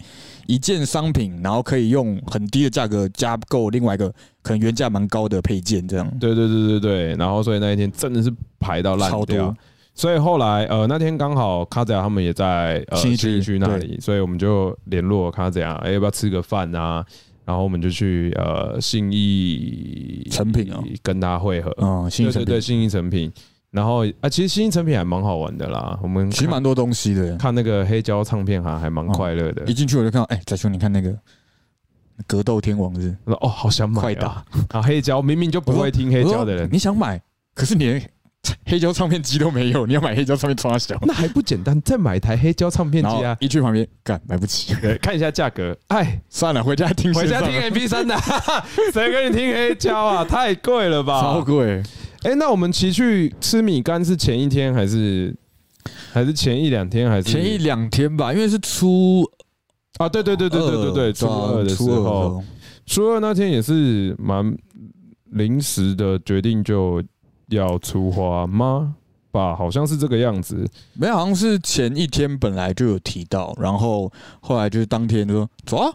[0.47, 4.09] 一件商品，然后可以用很低的价格加购另外一个
[4.41, 6.09] 可能原价蛮高的配件，这样。
[6.19, 9.57] 对对对对对，然后所以那一天真的是排到烂超掉多。
[9.93, 17.05] 所以后来呃那天刚好卡子亚他们也在呃信义区区那里，所以我们就联络卡子亚，哎要不要吃个饭啊？
[17.45, 21.71] 然后我们就去呃信义成品哦跟他会合。
[21.77, 23.31] 嗯，对对对，信义成品。
[23.75, 25.99] 然后啊，其实新兴成品还蛮好玩的啦。
[26.01, 27.35] 我们其实蛮多东西的。
[27.35, 29.65] 看那个黑胶唱片行还蛮快乐的。
[29.65, 31.13] 一进去我就看到，哎，仔兄，你看那个
[32.25, 34.79] 格斗天王日哦，好想买、快啊打！
[34.79, 34.81] 啊！
[34.81, 37.21] 黑胶明明就不会听黑胶的人，你想买，
[37.53, 38.09] 可是你连
[38.65, 40.97] 黑胶唱片机都没有，你要买黑胶唱片冲他小。
[41.01, 41.81] 那还不简单？
[41.81, 43.35] 再买一台黑胶唱片机啊！
[43.41, 45.75] 一去旁边，干买不起，看一下价格。
[45.87, 50.23] 哎，算了，回家听回家听 MP 三的，哈哈谁跟你听黑胶啊？
[50.23, 51.19] 太贵了吧！
[51.19, 51.83] 超贵。
[52.25, 55.31] 哎、那我们骑去吃米干是前一天还是
[56.11, 59.23] 还是前一两天还是前一两天吧，因为是初
[59.99, 60.09] 啊？
[60.09, 62.43] 对对对对对对对，初二的时候，
[62.87, 64.57] 初二那天也是蛮
[65.25, 66.99] 临时的决定就
[67.49, 68.95] 要出花吗？
[69.31, 70.67] 吧，好像是这个样子。
[70.93, 75.93] 没有，好像是前一天本来就有提到，然后后来就是当天就说走啊，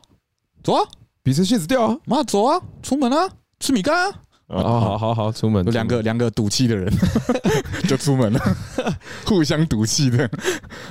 [0.62, 0.88] 走啊，
[1.24, 1.98] 比斯谢子掉啊！
[2.04, 6.92] 妈走啊，出门啊，吃米干啊，啊，好好好，出门有两个两个赌气的人
[7.88, 8.40] 就出门了，
[9.24, 10.28] 互相赌气的。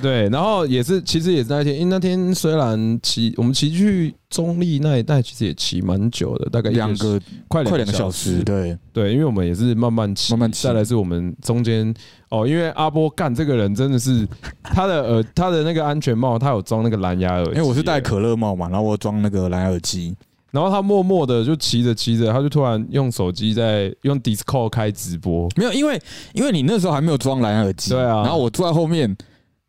[0.00, 8.44] 对，然后也是，其实也是那天，因为那天虽然骑我们骑去中立那一带，其实也骑蛮久的，大概两个快快两两个小时，时。
[8.44, 11.92] 对，对，因为我们也是慢慢骑，慢慢骑再来是我们中间
[12.30, 14.26] 哦，因为阿波干这个人真的是
[14.62, 20.16] 他的耳，他的那个安全帽，他有装那个蓝牙耳机，因为我是戴可乐帽嘛，然后我装那个蓝牙耳机，
[20.50, 26.00] 然后他默默的就骑着骑着，他就突然用手机在用 Discord 开直播，没有，因为
[26.32, 29.16] 因为你那时候还没有装蓝牙耳机，对啊然后我坐在后面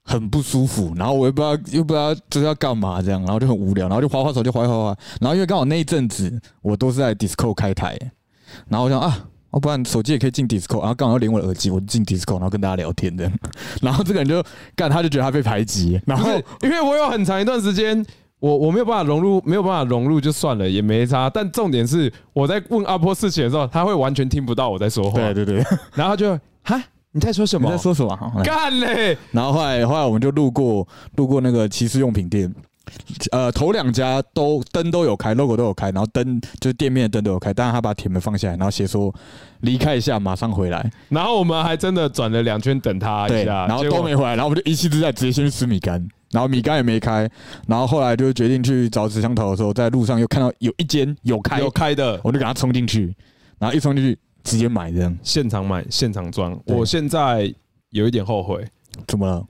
[0.03, 7.97] 很不舒服，然后我又不知道又不知道就是要干嘛这样，然后就很无聊，然后就滑滑手机滑一滑滑，然后因为刚好那一阵子我都是在 Discord 开台，
[8.67, 9.27] 然后我想啊。
[9.53, 13.33] 要、不然手机也可以进 Discord，然后刚好要连我的耳机，我就进 Discord，然后跟大家聊天这样。
[13.81, 14.41] 然后这个人就
[14.77, 16.29] 干，他就觉得他被排挤，然后
[16.61, 18.01] 因为我有很长一段时间。
[18.41, 21.29] 我我没有办法融入，没有办法融入就算了，也没差。
[21.29, 25.19] 但重点是我在问阿波事情的时候，他会完全听不到我在说话。
[25.31, 25.57] 对对对，
[25.93, 27.69] 然后他就哈你在说什么？
[27.69, 28.41] 你在说什么？
[28.43, 29.15] 干嘞？
[29.31, 32.51] 然后后来后来我们就路过路过那个骑士用品店，
[33.31, 39.13] 呃，头两家都灯都有开，logo 都有开，然后灯就是店面的灯都有开，但是他把铁门放下来，然后写说
[39.59, 40.91] 离开一下，马上回来。
[41.09, 47.29] 然后我们还真的转了两圈等他一，下，然后都没回来，然后我们就一气之下直接先去吃米干，然后米缸也没开，
[47.67, 53.15] 然后后来就决定去找纸箱头的时候，在路上又看到有一间有开，有开的，我就给他冲进去，
[53.59, 56.59] 然后一冲进去直接买这样，现场买现场装。
[56.65, 57.53] 我现在
[57.89, 58.65] 有一点后悔，
[59.07, 59.45] 怎么了？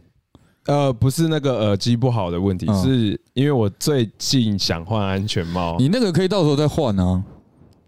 [0.67, 7.23] 呃，不是那个耳机不好的问题，嗯是因为我最近想换安全帽，你那个可以到时候再换啊，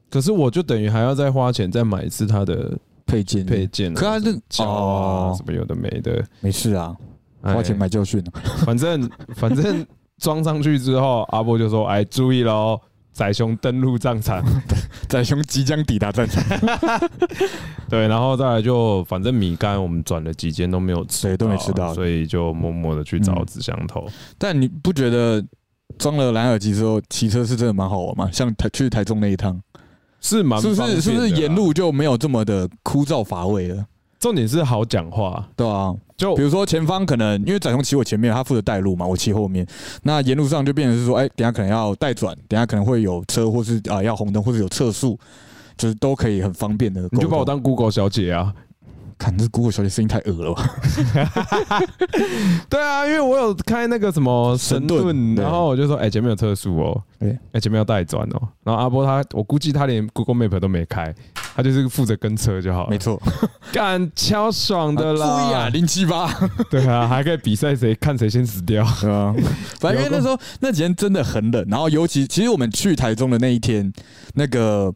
[0.09, 2.75] 可是我就等于还要再花钱再买一次它的
[3.05, 7.05] 配件配件啊，可它这胶啊哦什么有的没的，没事啊，哎
[7.43, 8.41] 花钱买教训啊。
[8.65, 9.85] 反正 反正
[10.19, 12.79] 装上去之后，阿波就说：“哎，注意喽，
[13.11, 14.43] 仔熊登陆战场。
[15.09, 16.43] 仔熊即将抵达战场，”
[17.89, 24.07] 对，然后再来就反正米干我们转了几间都没有吃，对都没吃到所以就默默的去找嗯纸箱头。
[24.37, 25.43] 但你不觉得
[25.99, 28.29] 装了蓝耳机之后骑车是真的蛮好玩吗？
[28.31, 29.59] 像台去台中那一趟，
[30.21, 33.85] 是蛮是不是是不是沿路就没有这么的枯燥乏味了？
[34.19, 39.67] 重点是好讲话，对啊，就比如说前方可能因为仔雄骑我前面，他负责带路嘛，我骑后面。
[40.03, 45.19] 那沿路上就变成是说，哎、等下可能要带转，等下可能会有车，或是啊、要红灯，或者有测速，
[45.75, 47.01] 就是都可以很方便的。
[47.11, 48.53] 你就把我当 Google 小姐啊。
[49.15, 50.75] 看这 Google 小姐声音太恶了吧？
[52.67, 58.41] 对啊，因为我有开那个什么神神盾然后我就说，哎、前面有测速哦，对哎、前面要带转哦。
[58.63, 61.13] 然后阿波他，我估计他连 Google Map 都没开，
[61.55, 62.89] 他就是负责跟车就好了。
[62.89, 63.21] 没错，
[63.71, 65.49] 干超爽的注啦！
[65.49, 66.29] 意啊，零七八，
[66.69, 68.85] 对啊，还可以比赛谁看谁先死掉。
[69.01, 69.33] 对啊。
[69.79, 73.91] 反正那时候那几天真的很冷，然后尤其其实我们去台中的那一天，
[74.33, 74.93] 那个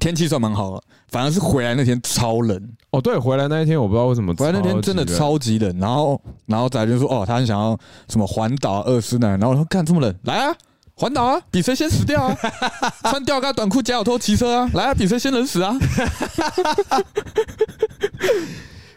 [0.00, 2.68] 天气算蛮好了，反而是回来那天超冷。
[2.90, 10.54] 哦，对，回来那一天我不知道为什么，回来那天真的超级冷，然后然后仔就说哦，他很想要什么环岛二师呢，然后我说干这么冷，来啊，
[10.94, 12.36] 环岛啊，比谁先死掉啊，
[13.10, 15.76] 穿吊嘎短裤夹脚拖骑车啊，来啊，比谁先冷死啊，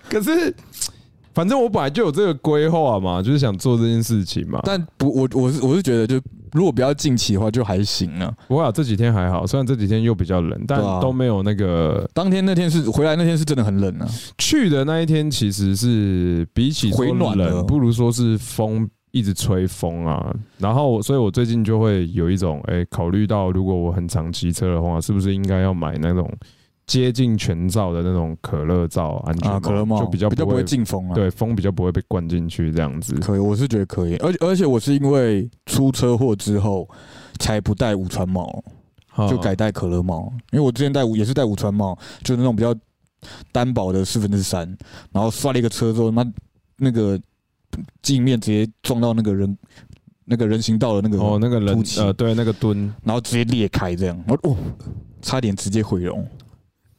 [0.09, 0.53] 可是。
[1.33, 4.61] 反正我本来就有这个规划嘛，就是想做这件事情嘛。
[4.63, 6.15] 但不我我是我是觉得就
[6.53, 8.33] 如果比较近期的话就还行啊。
[8.47, 20.35] 不过啊，这几天还好，虽然这几天又比较冷，但都没有那个当天那天是回来那天是真的很冷啊，去的那一天，其实是比起回暖了，不如说是风一直吹风啊。
[20.57, 26.29] 然后，所以我最近就会有一种，哎、考虑到如果我很常骑车的话，是不是应该要买那种
[26.85, 29.55] 接近全罩的那种可乐罩安全帽？
[29.55, 31.15] 啊，可乐帽就比较不会比较不会进风啊。
[31.15, 33.15] 对风比较不会被灌进去这样子。
[33.15, 36.87] 可以，我是觉得可以，而且而且我是因为出车祸之后
[37.39, 38.63] 才不戴五穿帽，
[39.13, 42.75] 啊就改戴可乐帽，因为我之前戴五也是戴五穿帽，就是那种比较
[43.51, 44.67] 单薄的四分之三，
[45.11, 46.25] 然后刷了一个车之后，那
[46.77, 47.19] 那个
[48.01, 49.57] 镜面直接撞到那个人
[50.25, 54.57] 那个人行道的那个，哦，那个人呃，对，那个墩，然后直接裂开这样，我哦，
[55.21, 56.27] 差点直接毁容，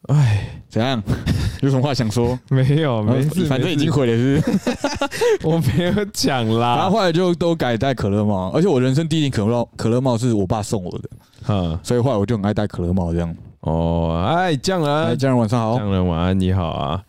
[0.09, 1.03] 哎，怎样？
[1.63, 2.39] 有什么话想说？
[2.51, 4.69] 没有，没事，反正已经，毁了，是不是？
[5.43, 6.91] 我没有讲啦然啦后。
[6.91, 11.09] 后来就都改戴可乐帽，而且我人生第一顶可乐帽可乐帽是我爸送我的，
[11.49, 13.35] 嗯，所以后来我就很爱戴可乐帽这样。
[13.61, 15.79] 哦，哎，匠哎，人，家人晚上好。
[15.79, 17.03] 匠人晚安，你好啊。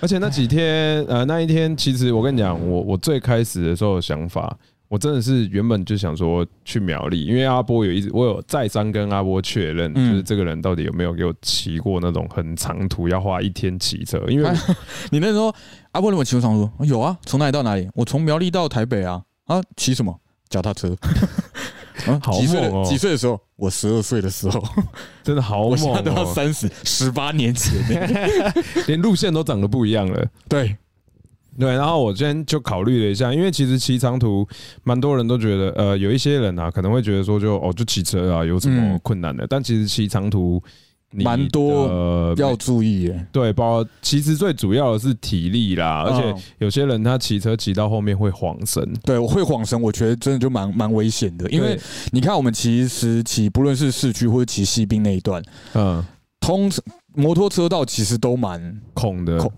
[0.00, 4.56] 而且那几天，呃，那一天，其实我跟你讲，我我最开始的时候的想法，
[4.88, 14.56] 我真的是原本就想说去苗栗，因为阿波有一直，我有再三跟阿波确认，嗯就是这个人到底有没有给我骑过那种很长途要花一天骑车，因为哎
[15.10, 15.52] 你那时候
[15.92, 16.84] 阿波你有骑过长途？
[16.84, 17.88] 有啊，从哪里到哪里？
[17.94, 19.22] 我从苗栗到台北啊。
[19.46, 20.18] 啊，骑什么？
[20.48, 20.96] 脚踏车。
[22.06, 23.40] 啊好几岁的猛哦几岁的时候？
[23.56, 24.62] 我十二岁的时候，
[25.24, 27.72] 真的好猛我现在都要哦，三十，十八年前。
[28.86, 30.26] 连路线都长得不一样了。
[30.48, 30.76] 对，
[31.58, 34.46] 对，然后我今天就考虑了一下，因为其实骑长途，
[34.84, 39.46] 蛮多人都觉得，呃，有一些人啊，可能会觉得说就，哦，就骑车啊，有什么嗯困难的？
[39.48, 43.26] 但其实骑长途，你蛮多呃要注意耶。
[43.32, 46.42] 对，包括其实最主要的是体力啦，而且嗯。
[46.58, 51.78] 有些人他骑车骑到后面会晃神，对，我会晃神，我觉得真的就蛮蛮危险的，因为
[52.10, 55.42] 你看我们其实骑不论是市区或者骑西滨那一段，
[55.74, 56.04] 嗯。
[56.38, 56.70] 通
[57.14, 59.38] 摩托车道其实都蛮，空的。
[59.38, 59.52] 空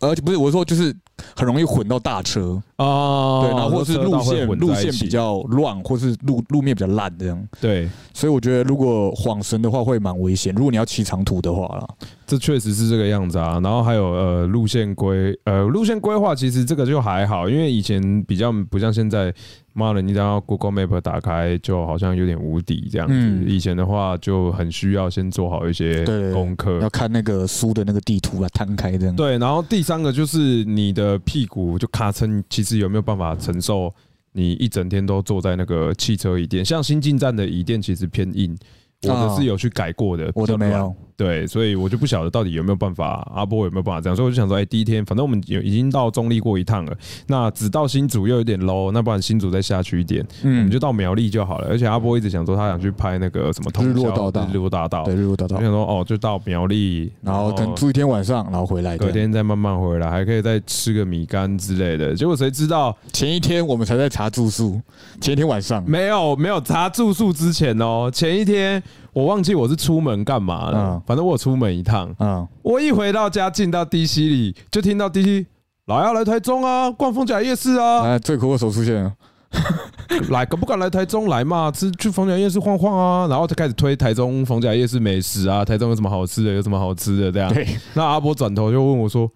[0.00, 0.94] 呃而且不是我说就是
[1.36, 7.88] 很容易混到大车，哦，对，然后或是路线路线比较乱，或是路路面比较烂这样，对。
[8.12, 10.54] 所以我觉得如果晃神的话会蛮危险。
[10.54, 11.88] 如果你要骑长途的话啦，
[12.26, 13.60] 这确实是这个样子啊。
[13.62, 19.32] 然后还有呃路线规呃路线规划，其实这个就还好，因为以前比较不像现在，
[19.72, 23.14] 妈的，你只要 Google Map 打开，就好像有点无敌这样子。
[23.14, 26.88] 嗯以前的话就很需要先做好一些功课要。
[26.90, 29.14] 看那个书的那个地图啊，摊开这样。
[29.14, 33.92] 对，然后第三个就是你的屁股就咔撑，其实有没有办法承受
[34.32, 36.64] 你一整天都坐在那个汽车椅垫？
[36.64, 38.56] 像新进站的椅垫其实偏硬，
[39.02, 40.94] 我的哦是有去改过的，我的没有。
[41.16, 46.96] 对，所以我就不晓得到底有没有办法，阿波有没有办法这样，所以我就想说，哎、第一天反正我们有已经到中立过一趟了，
[47.28, 51.68] 那只到新竹又有点 low，那不然新竹再下去一点，我嗯们就到苗栗就好了。
[51.68, 58.98] 而且阿波一直想说他想去拍那个什么通日落大道日落大道，对，日落大道我想，说哦，就到苗栗，然后等住一天晚上，然后回来。
[58.98, 62.14] 隔对，天再慢慢回来，还可以再吃个米干之类的。
[62.14, 64.80] 结果谁知道前一天我们才在查住宿，
[65.20, 68.82] 前一天晚上没有没有查住宿之前哦，前一天
[69.14, 72.14] 我忘记我是出门干嘛了，嗯反正我有出门一趟。
[72.18, 75.46] 嗯，我一回到家，进到 DC 里，就听到 DC
[75.86, 79.12] 来啊，来台中啊，逛逢甲夜市啊，哎，罪魁祸首出现了。
[80.30, 81.70] 来敢不敢来台中来嘛？
[81.70, 87.52] 吃去逢甲夜市晃晃啊，然后就开始推台中逢甲夜市美食啊，台中有什么好吃的，有什么好吃的这样。
[87.54, 89.30] 对，那阿波转头就问我说：“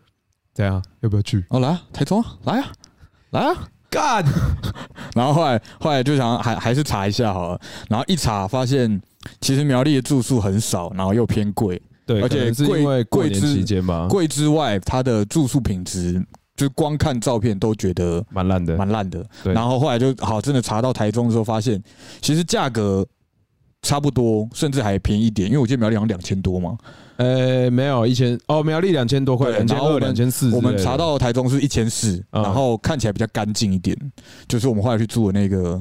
[0.52, 2.66] 怎样，要不要去哦，来啊，台中啊，来啊，
[3.30, 3.54] 来啊。？”
[3.90, 4.22] 干，
[5.16, 7.58] 然后后来后来就想还还是查一下好了，
[7.88, 9.00] 然后一查发现
[9.40, 16.24] 其实苗栗的住宿很少，然后又偏贵，对，而且可能是因为贵之期间吧，贵之外，它的住宿品质
[16.56, 18.76] 就光看照片都觉得蛮烂的。
[18.76, 19.24] 蛮烂的。
[19.44, 21.82] 然后后来就好真的查到台中之后，发现
[22.20, 23.06] 其实价格
[23.82, 26.76] 差不多，甚至还便宜一点，因为我记得苗栗好像两千多嘛。
[27.16, 30.52] 呃，没有一千哦，苗栗两千多块，对两千二、两千四。
[30.52, 33.96] 我们查到台中是一千四，嗯然后看起来比较干净一点，
[34.46, 35.80] 就是我们后来去住的那个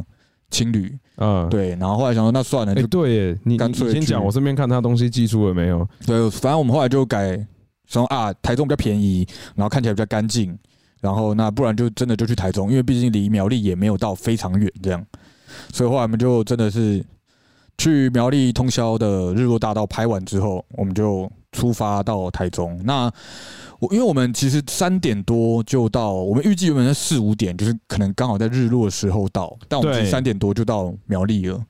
[0.50, 0.98] 青旅。
[1.18, 5.88] 嗯，对，然后后来想说那算了，哎、就对耶，你干脆先讲，我顺便看他东西寄出了没有？
[6.06, 7.44] 对，反正我们后来就改
[7.88, 10.56] 说啊，台中比较便宜，然后看起来比较干净，
[11.02, 15.04] 然后那不然就真的就去台中，因为毕竟离苗栗也没有到非常远这样，
[15.74, 17.04] 所以后来我们就真的是
[17.80, 22.80] 去苗栗通宵的日落大道拍完之后，我们就出发到台中。
[22.84, 23.12] 那
[23.80, 31.64] 我因为我们其实三点多就到，我们预计原本在四五点，就是可能刚好在日落的时候到，但我们三点多就到苗栗了。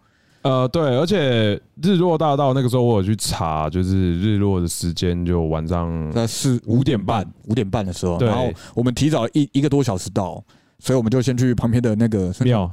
[0.43, 10.41] 呃，对，而且日落大道那个时候我有去查，就是日落的时间就晚上在四五点半，五点半的时候，然后我们提早一一个多小时到，
[10.79, 12.71] 所以我们就先去旁边的那个庙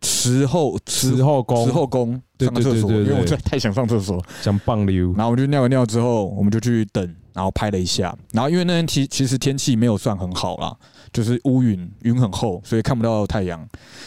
[0.00, 4.22] 池后池后宫池后宫上个厕所，因为我真的太想上厕所。
[4.40, 8.16] 想棒溜，然后我们就尿完尿之后，我们就去等，然后拍了一下。
[8.32, 10.76] 然后因为那天其其实天气没有算很好啦，
[11.12, 13.58] 就是乌云，云很厚，所以看不到太阳。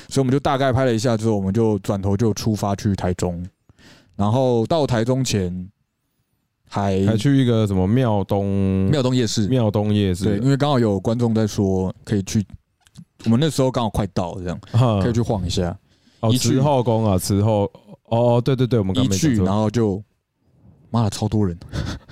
[0.10, 3.46] 所以我们就大概拍了一下之后，我们就转头就出发去台中。
[4.16, 5.70] 然后到台中前
[6.68, 8.46] 还还去一个什么庙东
[8.92, 12.46] 庙东夜市，庙东夜市，对，因为刚好有观众在说可以去，
[13.26, 15.76] 我们那时候刚好快到，这样哈可以去晃一下。
[16.20, 17.72] 哦，一去慈后宫啊，慈后
[18.06, 20.02] 哦，对对对，我们刚一去，然后就，
[20.92, 21.58] 妈的，超多人，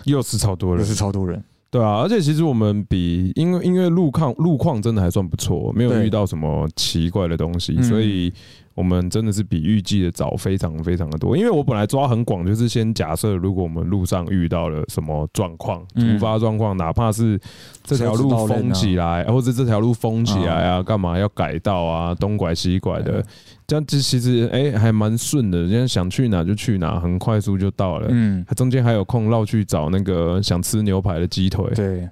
[0.05, 0.79] 又是超多人。
[0.79, 1.43] 又，是超多人。
[1.71, 7.83] 对啊，而且其实我们比因为因为路况路况真的还算不错，没有遇到什么奇怪的东西，嗯。
[7.83, 8.33] 所以
[8.73, 11.37] 我们真的是比预计的早非常非常的多。
[11.37, 16.17] 因为我本来抓很广，就是先假设如果我们路上遇到了什么状况、嗯。
[16.17, 17.39] 突发状况，哪怕是
[17.83, 23.23] 这条路封起来，或者这条路封起来啊，干嘛要改道啊，东拐西拐的，
[23.69, 28.07] 这样子其实哎、还蛮顺的，人家想去哪就去哪，很快速就到了。
[28.09, 32.09] 嗯，它中间还有空绕去找那个想吃牛排的鸡腿，对，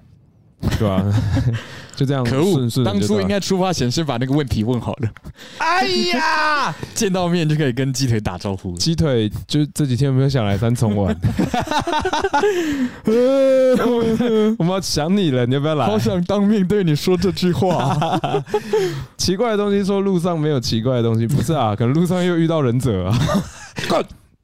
[0.60, 1.04] 对吧、
[1.94, 5.08] 就这样可恶当初应该出发前先把那个问题问好了，
[5.58, 8.76] 哎呀， 见到面就可以跟鸡腿打招呼。
[8.76, 11.16] 鸡腿就这几天有没有想来三重玩？
[14.58, 15.86] 我们要想你了，你要不要来？
[15.86, 17.96] 好想当面对你说这句话。
[19.16, 21.74] 奇怪的东西说路上没有奇怪的东西，不是啊？
[21.76, 23.18] 可能路上又遇到忍者啊，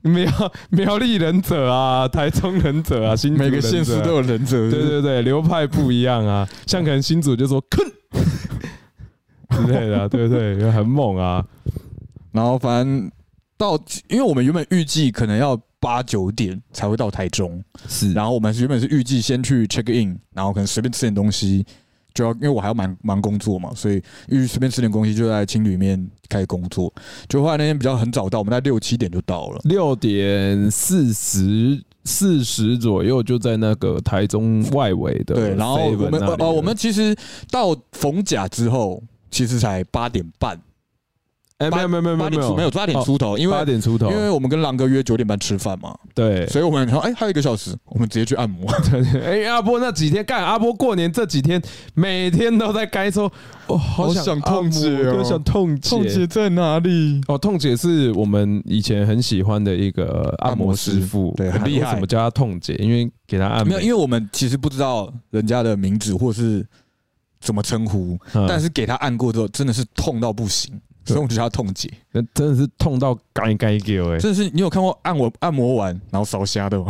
[0.04, 7.84] 苗苗栗忍者啊，台中忍者啊，新竹每个县市都有忍者，对对对，流派不一样啊，像可能新主就说坑
[9.50, 10.70] 之类的啊、对不对？
[10.70, 11.44] 很猛啊，
[12.32, 13.10] 然后反正
[13.56, 13.76] 到，
[14.08, 21.64] 因为我们原本预计可能要八九点才会到台中，是然后我们原本是预计先去 check in，然后可能随便吃点东西，
[22.14, 26.92] 就要因为我还要忙忙工作嘛，所以因为随便吃点东西就在青旅里面开始工作。
[27.28, 29.60] 就后来那天比较很早到，我们在六七点就到了。
[29.64, 37.16] 六点四十四十左右就在那个台中外围的对，然后我们呃我们其实
[37.50, 40.60] 到逢甲之后，其实才八点半，
[41.64, 48.70] 哎，没有没有没有八点出没有八点出头，因为八点出头，因为我们跟狼哥约九点半吃饭嘛，对，所以我们说，哎，还有一个小时，我们直接去按摩。
[49.24, 51.60] 哎，阿波那几天干，阿波过年这几天
[51.94, 53.30] 每天都在该说，
[53.66, 57.20] 哦，好想痛姐哦，想痛姐，痛姐在哪里？
[57.28, 61.94] 哦，痛姐是我们以前很喜欢的一个按摩师傅，对，很厉害。
[61.94, 62.74] 什么叫他痛姐？
[62.76, 66.66] 因为给他按没有，因为我们其实不知道人家的名字或是
[67.40, 70.80] 怎么称呼，但是给他按过之后，真的是痛到不行。
[71.04, 74.18] 所以我就叫痛姐，那真的是痛到该该叫哎！
[74.18, 76.86] 真的是你有看过按我按摩完然后烧虾的吗？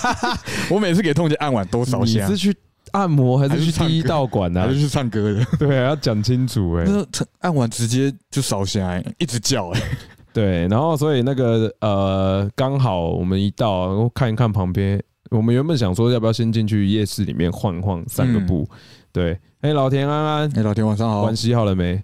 [0.70, 2.26] 我每次给痛姐按完都烧虾。
[2.26, 2.56] 你是去
[2.92, 4.62] 按摩还是去第一道馆呢？
[4.62, 5.44] 还是去唱歌的？
[5.58, 6.84] 对啊，要讲清楚哎。
[6.86, 7.06] 那
[7.40, 9.80] 按完直接就烧虾，一直叫哎。
[10.32, 14.98] 对，然后所以那个呃，刚好我们一到，看一看旁边，
[15.30, 18.66] 我们原本想说要不要先进去夜市里面晃晃散个步。
[19.12, 22.02] 对，哎，老田安安，哎，老田晚上好，碗洗好了没？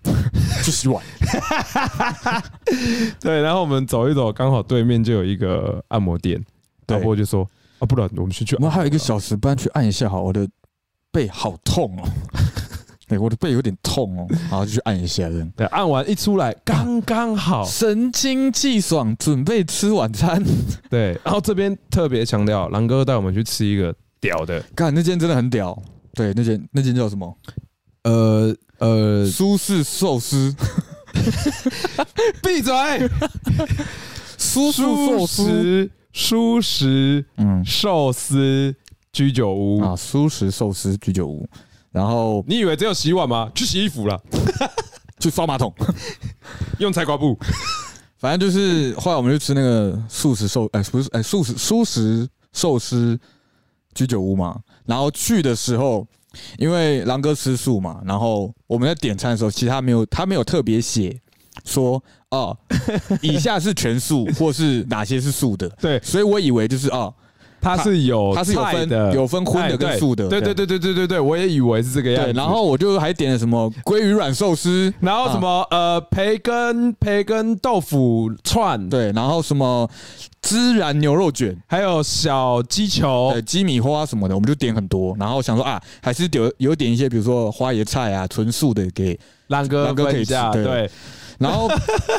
[0.62, 1.02] 去洗碗。
[3.20, 6.42] 对，然后我们走一走，刚好对面就有一个按摩店，
[6.86, 7.48] 导播就说
[7.78, 10.48] ：“啊，不然我们先去。”我们还有一个小时，不然去按一下好，我的
[11.10, 12.08] 背好痛哦。
[13.08, 15.50] 对，我的背有点痛哦，然后就去按一下，这样。
[15.56, 20.44] 对，按完一出来刚刚好，神清气爽，准备吃晚餐。
[20.90, 25.80] 对，然后这边特别强调，狼哥带我们去吃一个屌的，看那间真的很屌。
[26.12, 27.34] 对，那间那间叫什么？
[28.04, 30.54] 呃呃，苏式寿司。
[32.42, 32.72] 闭嘴！
[34.38, 38.74] 苏式寿司，舒适嗯寿司
[39.12, 41.48] 居酒屋啊，舒适寿司居酒屋。
[41.90, 43.50] 然后你以为只有洗碗吗？
[43.54, 44.20] 去洗衣服了，
[45.18, 45.72] 去刷马桶，
[46.78, 47.38] 用菜瓜布。
[48.18, 53.18] 反正就是后来我们就吃那个素食寿，哎不是哎素食素食寿司
[53.94, 54.60] 居酒屋嘛。
[54.86, 56.06] 然后去的时候，
[56.58, 61.18] 因为狼哥吃素嘛，然后我们在点餐的时候，其实他没有他没有特别写
[61.64, 62.56] 说哦，
[63.22, 67.14] 以下是全素或是哪些是素的，对，所以我以为就是哦。
[67.60, 70.28] 它是有，它是有分的，有分荤的跟素的。
[70.28, 72.32] 对对对对对对对，我也以为是这个样子。
[72.32, 79.88] 然后我就还点了什么鲑鱼软寿司，然后什么呃培根培根豆腐串，对，然后什么
[80.42, 85.16] 孜然牛肉卷，还有小鸡球、鸡米花什么的，我们就点很多。
[85.18, 90.34] 然后想说啊，还是有有点一些，比如说花椰菜啊，纯素的给浪哥浪哥可以吃。
[90.52, 90.88] 对。
[91.38, 91.68] 然后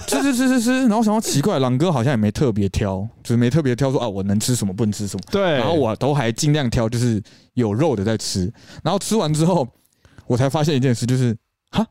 [0.07, 5.24] 吃吃吃吃吃，然后想到奇怪，朗哥好像也没特别挑，就是没特别挑说啊，我能吃什么不能吃什么。
[5.30, 5.41] 对。
[5.57, 7.22] 然后我都还尽量挑，就是
[7.53, 8.51] 有肉的在吃。
[8.84, 9.67] 然后吃完之后，
[10.26, 11.38] 我才发现一件事，就是
[11.72, 11.86] 哈，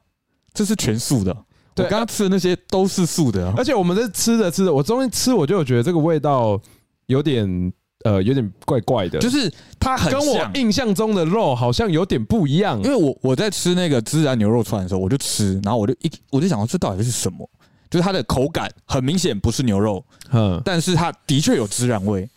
[0.55, 1.31] 这是全素的。
[1.77, 3.53] 我刚刚吃的那些都是素的。
[3.57, 6.61] 而且我们这吃着吃着，我终于吃，我就觉得这个味道
[7.07, 7.73] 有点。
[8.05, 12.79] 呃，有点怪怪的，就是它很跟我印象中的肉好像有点不一样。
[12.83, 17.49] 因为我我在吃那个孜然牛肉串的时候，我就吃，然后我就一我就想说这到底是什么？
[17.91, 22.29] 就是它的口感很明显不是牛肉，嗯，但是它的确有孜然味。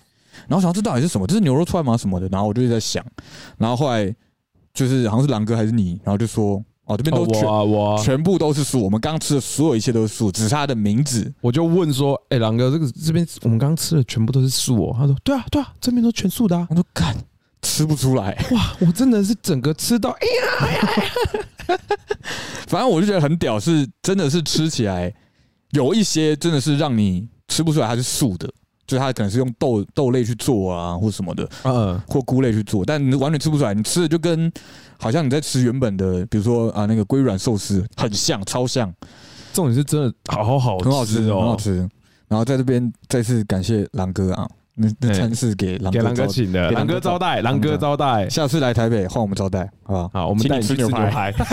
[0.47, 1.28] 然后想这到底是什么？
[1.28, 1.95] 这是牛肉串吗？
[1.95, 2.28] 什么的？
[2.30, 3.05] 然后我就在想，
[3.57, 4.14] 然后后来
[4.74, 6.64] 就是好像是狼哥还是你，然后就说。
[6.91, 11.33] 哦，这边都全全部都是素，我们刚吃的所有一切都是素，只是它的名字。
[11.39, 17.15] 我就问说：“哎，狼哥，这个这边我们刚吃的全部都是素哦？”他说：“对啊，对啊，这边都全素的。”我说：“干，
[17.61, 18.75] 吃不出来哇！
[18.79, 20.27] 我真的是整个吃到哎
[21.69, 21.77] 呀！
[22.67, 25.13] 反正我就觉得很屌，是真的是吃起来
[25.71, 28.51] 有一些真的是让你吃不出来它是素的。”
[28.91, 33.73] 就它可能是用豆豆类去做啊，或什么的，嗯，或菇类去做，但你完全吃不出来。
[33.73, 34.51] 你吃的就跟
[34.97, 38.93] 好像你在吃原本的，比如说啊那个龟软寿司，很像，超像。
[39.53, 41.89] 重点是真的好好好，很好吃哦，很好吃。
[42.27, 48.29] 然后在这边再次感谢狼哥啊，那那餐是给狼哥请的，狼哥招待，狼哥招待。
[48.29, 50.09] 下次来台北换我们招待，好不好？
[50.13, 51.33] 好，我们带你吃牛排。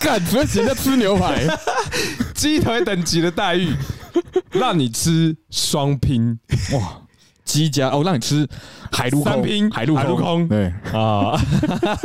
[0.00, 1.46] 干，什么人家吃牛排？
[2.34, 3.74] 鸡腿等级的待遇。
[4.52, 6.38] 让你吃双拼。
[6.72, 7.02] 哇，
[7.44, 8.46] 鸡家哦，让你吃
[8.90, 9.42] 海陆空。
[9.42, 10.46] 拼海陆海陆空。
[10.48, 10.72] 对。
[10.92, 11.38] 啊，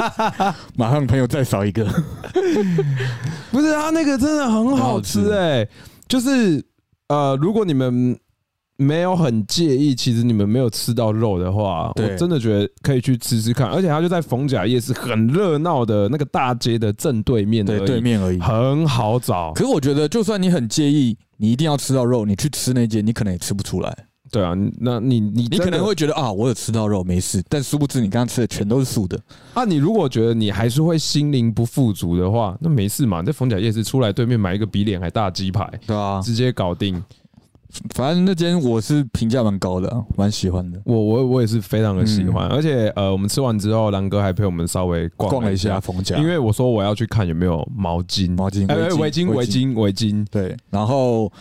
[0.75, 1.85] 马上朋友再少一个，
[3.51, 5.67] 不是他，那个真的很好吃哎，
[6.07, 6.63] 就是
[7.07, 8.17] 呃，如果你们
[8.77, 19.51] 没有很介意，其实你们没有吃到肉的话，我真的觉得可以去吃吃看，而且它就在逢甲夜市很热闹的那个大街的正对面，对对面而已，很好找。
[19.53, 21.17] 可是我觉得，就算你很介意。
[21.39, 23.95] 你一定要吃到肉，你去吃那间，你可能也吃不出来。
[24.31, 29.19] 对啊，那你你你可能会觉得啊，我有吃到肉没事，但殊不知你刚刚吃的全都是素的。
[29.53, 37.03] 啊，你如果觉得你还是会心灵不富足的话，那没事嘛，在逢甲夜市出来对面买一个比脸还大鸡排，对啊，直接搞定。
[37.93, 40.79] 反正那间我是评价蛮高的啊，蛮喜欢的。
[40.85, 45.81] 我我我也是非常的喜欢，而且呃，我们吃完之后，狼哥还陪我们稍微逛了一下，
[46.17, 50.25] 因为我说我要去看有没有毛巾、毛巾、哎围巾、围围巾、围巾。
[50.29, 51.31] 对，然后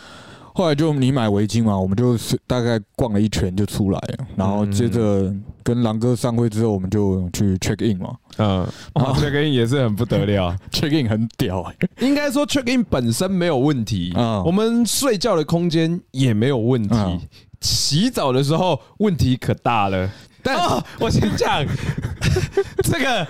[0.57, 5.31] 后来就你买围巾嘛，我们就是大概逛了一圈就出来了，然后接着
[5.61, 8.15] 跟狼哥散会之后，我们就去 check in 嘛。
[8.37, 11.61] 嗯，哇， check in 也是很不得了， check in 很屌。
[11.61, 17.21] 哎、应该说 check in 本身没有问题，嗯我们睡觉的空间也没有问题嗯，
[17.61, 20.09] 洗澡的时候问题可大了。
[20.41, 20.57] 但
[20.99, 21.63] 我先讲
[22.81, 23.27] 这个，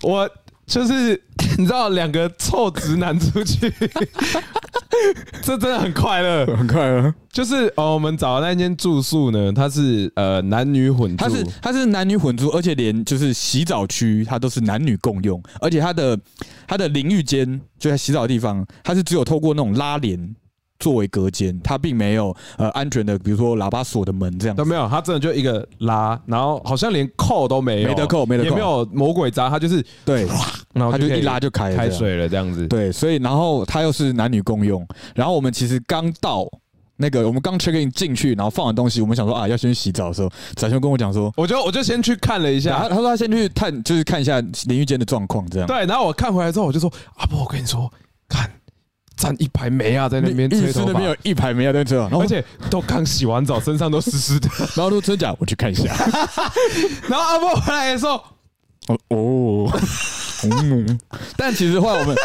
[0.00, 0.30] 我
[0.70, 1.20] 就是
[1.58, 3.68] 你知道，两个臭直男出去，
[5.42, 6.46] 这真的很快乐。
[6.56, 7.12] 很快乐。
[7.32, 16.18] 就是哦，我们找的那间住宿呢，它是呃男女混住，它是它是男女混住，而且连就是洗澡区它都是男女共用，而且它的
[16.68, 20.36] 它的淋浴间就在洗澡的地方，它是只有透过那种拉帘
[20.80, 24.60] 作为隔间，它并没有呃安全的，比如说喇叭锁的门这样子。
[24.60, 30.26] 都没有，它真的就一个拉，然后好像连扣都没有，没得扣没得扣也没有魔鬼扎，它就是对，
[30.74, 32.66] 然后它就一拉就开了开水了这样子。
[32.66, 36.48] 对，所以然后它又是男女共用，然后我们其实刚到
[36.96, 45.66] 那个，我们刚 check in 进去，然后放完东西，我们想说啊要先去洗澡的时候，展兄跟我讲说，我就我就先去看了一下，他他说他先去探，就是看一下淋浴间的状况，这样。
[45.66, 47.90] 对，然后我看回来之后，我就说阿伯，我跟你说，
[48.28, 48.50] 看
[49.20, 54.48] 站一排梅啊在那边吹头发浴室那边有，一排没啊在吹啊，然后而且都刚洗完澡，身上都湿湿的。
[54.74, 55.84] 然后说真假，我去看一下。
[57.06, 58.14] 然后阿波回来的时候，
[58.88, 59.80] 哦哦，
[60.44, 60.98] 嗯，
[61.36, 62.16] 但其实后来我们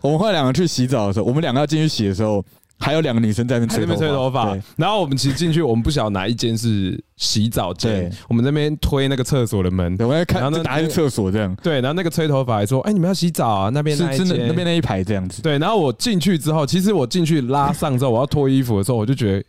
[0.00, 2.44] 我们后来两个去洗澡的时候，我们两个要进去洗的时候，
[2.80, 13.70] 还有两个女生在那边吹那边吹头发对，然后我们其实进去，我们不晓得哪一间是洗澡间对，我们那边推那个厕所的门，对，我在看，然后呢就打开厕所这样，对，然后那个吹头发还说，哎，你们要洗澡啊？
[13.70, 15.42] 那边是那一真的那边那一排这样子。
[15.42, 19.44] 对，然后我进去之后，其实我进去拉上之后，我要脱衣服的时候，我就觉得。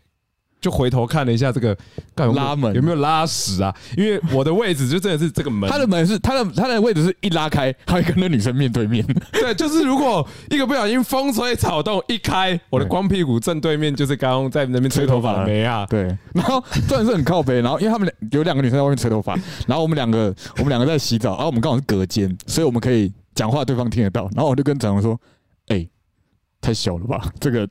[0.62, 1.76] 就回头看了一下这个
[2.14, 3.76] 干拉门有没有拉屎啊？
[3.97, 9.03] 因为我的位置就真的是这个门，他的门是他的他的位置是一拉开，他会跟那女生面对面。
[9.34, 15.86] 对，就是如果一个不小心风吹草动一开，我的光屁股正对面就是刚刚在那边吹头发的梅啊。
[15.89, 16.03] 对，
[16.34, 19.36] 然后真的是很靠背，然后因为他们两有两个女生在外面吹头发，
[19.66, 24.30] 然后我们两个我们两个在洗澡，然后我们刚好是隔间，所以我们可以讲话，对方听得到。
[24.36, 25.20] 然后我就跟展荣说
[25.70, 25.88] ：“哎、
[26.62, 27.68] 太小了吧，这个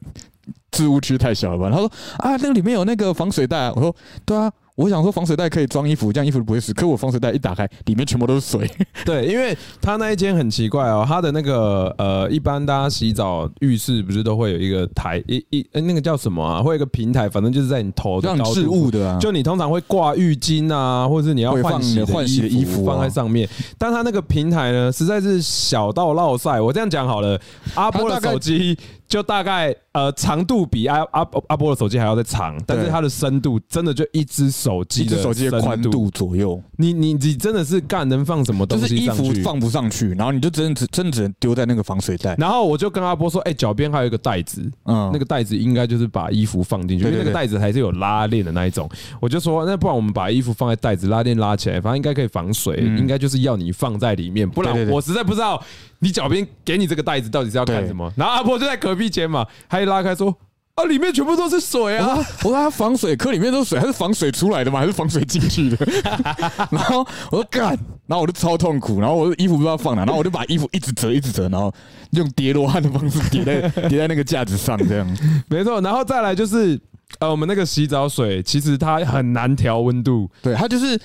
[0.70, 6.72] 置物区太小了吧？”他说：“啊，那个里面有那个防水袋、啊。”我说：“对啊。”我想说防水袋可以装衣服，这样衣服就不会湿。
[6.72, 8.70] 可我防水袋一打开，里面全部都是水。
[9.04, 16.62] 对，因为他那一间很奇怪哦，他的那个呃，一般大家洗澡浴室不是都会有一个台一一呃那个叫什么啊？
[16.62, 26.58] 会有一个平台，反正就是在你头的让高置物的啊，就你通常会挂浴巾啊，或者是你要换洗放换洗的衣服啊放在上面，但他那个平台呢，实在是小到落塞。
[26.58, 27.38] 我这样讲好了，
[27.74, 28.78] 阿波的手机
[29.10, 39.34] 就大概呃长度比阿阿阿波的手机还要再长，但是它的深度真的就一只手机一只手机的宽度左右，你你你真的是干能放什么东就是衣西上去？
[39.34, 42.36] 服放不上去，然后你就真的只真的只能丢在那个防水袋。
[42.38, 45.10] 然后我就跟阿波说，哎、脚边还有一个袋子，嗯。
[45.12, 48.88] 那个袋子应该就是把衣服放进去，因为那个袋子还是有拉链的那一种。
[49.20, 52.96] 我就说，那不然我们把衣服放在袋子，拉链拉起来，反正应该可以防水，嗯。
[52.96, 55.60] 应该就是要你放在里面，不然我实在不知道
[55.98, 58.12] 你脚边给你这个袋子到底是要干什么。
[58.16, 60.36] 然后阿波就在隔壁间嘛，他一拉开说。
[60.76, 62.14] 啊，里面全部都是水啊！
[62.16, 64.78] 我说我说它防水壳里面都是水，它是防水出来的吗？
[64.78, 65.76] 还是防水进去的？
[66.70, 67.76] 然后我说干，
[68.06, 71.74] 然后我就超痛苦，然后我的衣服不知道放哪，然后我就把衣服一直折一直折，然后
[72.12, 75.18] 用叠罗汉的方式叠在 叠在那个架子上，这样。
[75.48, 76.80] 没错，然后再来就是
[77.18, 80.98] 呃，我们那个洗澡水其实它很难调温度，对，它就是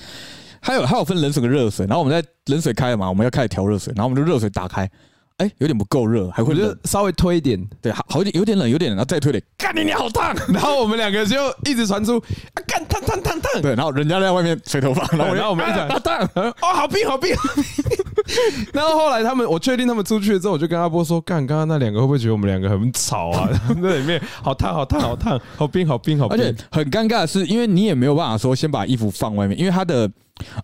[0.60, 4.88] 还有还有分冷水跟热水，然后我们在冷水开了嘛，我们要开始调热水，然后我们就热水打开，
[5.38, 10.34] 哎，有点不够热，还会就稍微推一点，对，好好一点，有点冷，有点冷，然后再推点，干你娘好烫！
[10.48, 12.16] 然后我们两个就一直传出
[12.54, 17.34] 啊，干烫烫烫烫，对，然后人家在外面吹头发， 然后然后我们一直啊啊烫， 哦，好冰，好冰。
[18.72, 23.48] 然后后来他们，我确定他们出去了之后，我就跟阿波说：“干，刚刚那两个会不会觉得我们两个很吵啊？
[23.82, 30.10] 在里面好烫，好烫，好烫，好冰，好冰，好冰。”而且很尴尬的是，因为你也没有办法说先把衣服放外面，因为它的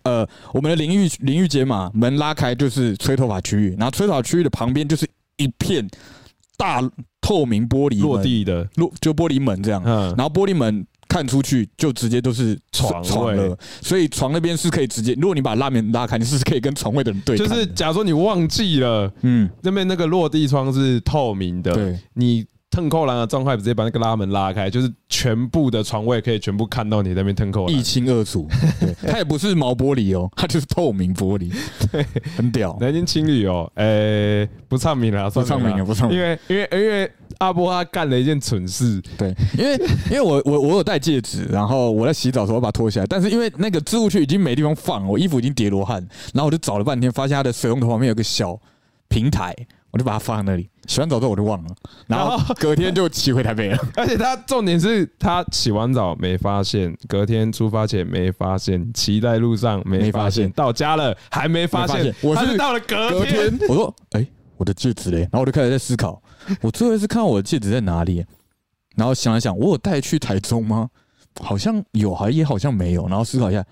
[0.02, 5.88] 呃，我们的淋浴淋浴间嘛，门拉开就是吹头发区域，然后吹头发区域的旁边就是一片
[6.56, 6.82] 大
[7.20, 21.98] 透明玻璃落地的，落就玻璃门这样，嗯，然后玻璃门看出去就直接都是床位床了，所以床那边是可以直接，如果你把拉门拉开，你是可以跟床位的人对就，是假如说你忘记了嗯，那边那个落地窗是透明的，对。
[22.14, 27.82] 你腾扣栏的状态直接把那个拉门拉开，就是全部的床位可以全部看到你那边腾扣栏一。
[27.82, 28.48] 清二楚，
[28.80, 31.52] 对， 它也不是毛玻璃哦，它就是透明玻璃，
[31.92, 32.02] 对，
[32.34, 45.96] 很屌，南京青旅哦，诶，不唱名了，不唱名了，不唱名，因为因为因为阿波他干了一件蠢事，对，因为因为我我我有戴戒指，然后我在洗澡的时候把它脱下来，但是因为那个置物区已经没地方放，我衣服已经叠罗汉，
[46.32, 48.58] 然后我就找了半天，发现它的水龙头旁边有个小
[49.08, 49.54] 平台，
[49.92, 50.68] 我就把它放在那里。
[50.88, 51.68] 洗完澡之后我就忘了，
[52.08, 53.78] 然后 隔天就骑回台北了。
[53.96, 62.12] 而且他重点是他洗完澡没发现，隔天出发前没发现，骑在路上没发现，到家了还没发现。
[62.20, 64.26] 我是到了隔天，我说哎。
[64.58, 66.22] 我的戒指嘞，然后我就开始在思考，
[66.60, 68.24] 我最后一次看到我的戒指在哪里，
[68.94, 70.88] 然后想了想，我有带去台中吗？
[71.40, 73.08] 好像有，还也好像没有。
[73.08, 73.64] 然后思考一下，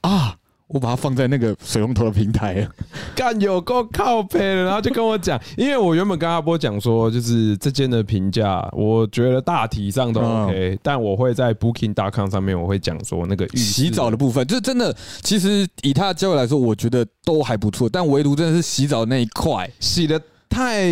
[0.00, 0.34] 啊，
[0.68, 2.68] 我把它放在那个水龙头的平台，
[3.16, 4.64] 干有够靠背的。
[4.64, 20.20] 然后就跟我讲，因为我原本跟阿波讲说，就是这间的评价，我觉得大体上都 OK，但我会在 Booking.com 上面我会讲说那个洗澡的部分，就是真的，其实以他的教育来说，我觉得都还不错，但唯独真的是洗澡那一块洗的。
[20.50, 20.90] 太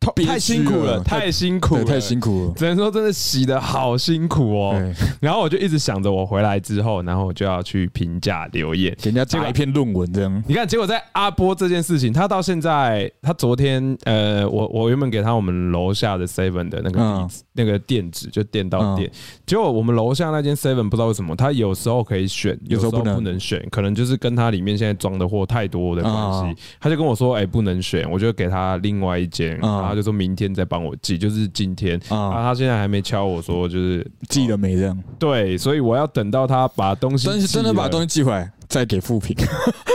[0.00, 2.52] 太辛苦了，太辛苦了，太辛苦了。
[2.56, 4.94] 只能说真的洗的好辛苦哦。
[5.20, 10.44] 然后我就一直想着，我回来之后，然后我就要去评价留言，给人家加一篇论文这样。
[10.46, 19.10] 你看，结果在阿波这件事情，他到现在，他昨天呃，我我原本给他我们楼下的 seven 的那个那个电子就电到电，
[19.44, 23.40] 结果我们楼下那间 seven 不知道为什么，他有时候可以选，有时候不能。
[23.40, 26.12] 选，可能就是跟他里面现在装的货太多的关
[26.54, 29.58] 系，他就跟我说，哎，不能选，我就给他另外一间。
[29.90, 34.96] 他就说明天再帮我寄，就是今天啊，他现在还没敲我说就是寄了没这样。
[35.18, 38.52] 对，所以我要等到他把东西真真的把东西寄回来。
[38.70, 39.36] 再给负评，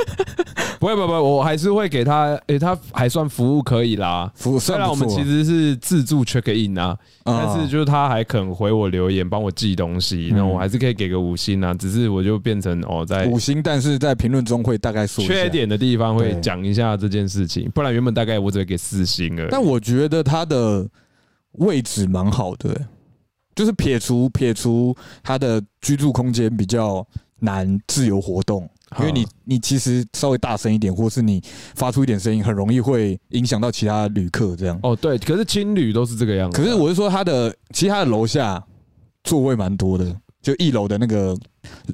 [0.80, 2.38] 不会不会，我还是会给他。
[2.48, 4.30] 诶，他还算服务可以啦。
[4.36, 11.74] 服务虽然我们其实是自助 check in 啊，但是就是他还肯回我留言，帮我寄东西，那我还是可以给个五星啊。
[11.74, 19.50] 只是我就变成哦，在五星，但是在评论中会大概说缺点的地方会讲一下这件事情，不然原本大概我只会给四星而已。
[19.50, 20.86] 但我觉得他的
[21.54, 22.78] 位置蛮好的，
[23.56, 27.08] 就是撇除撇除他的居住空间比较。
[27.40, 28.68] 难自由活动，
[29.00, 31.42] 因为你你其实稍微大声一点，或是你
[31.76, 34.56] 发出一点声音，很容易会影响到其他旅客。
[34.56, 36.58] 这样哦，对，可是青旅都是这个样子。
[36.58, 38.64] 可是我是说，他的其他的楼下
[39.24, 41.38] 座位蛮多的，就一楼的那个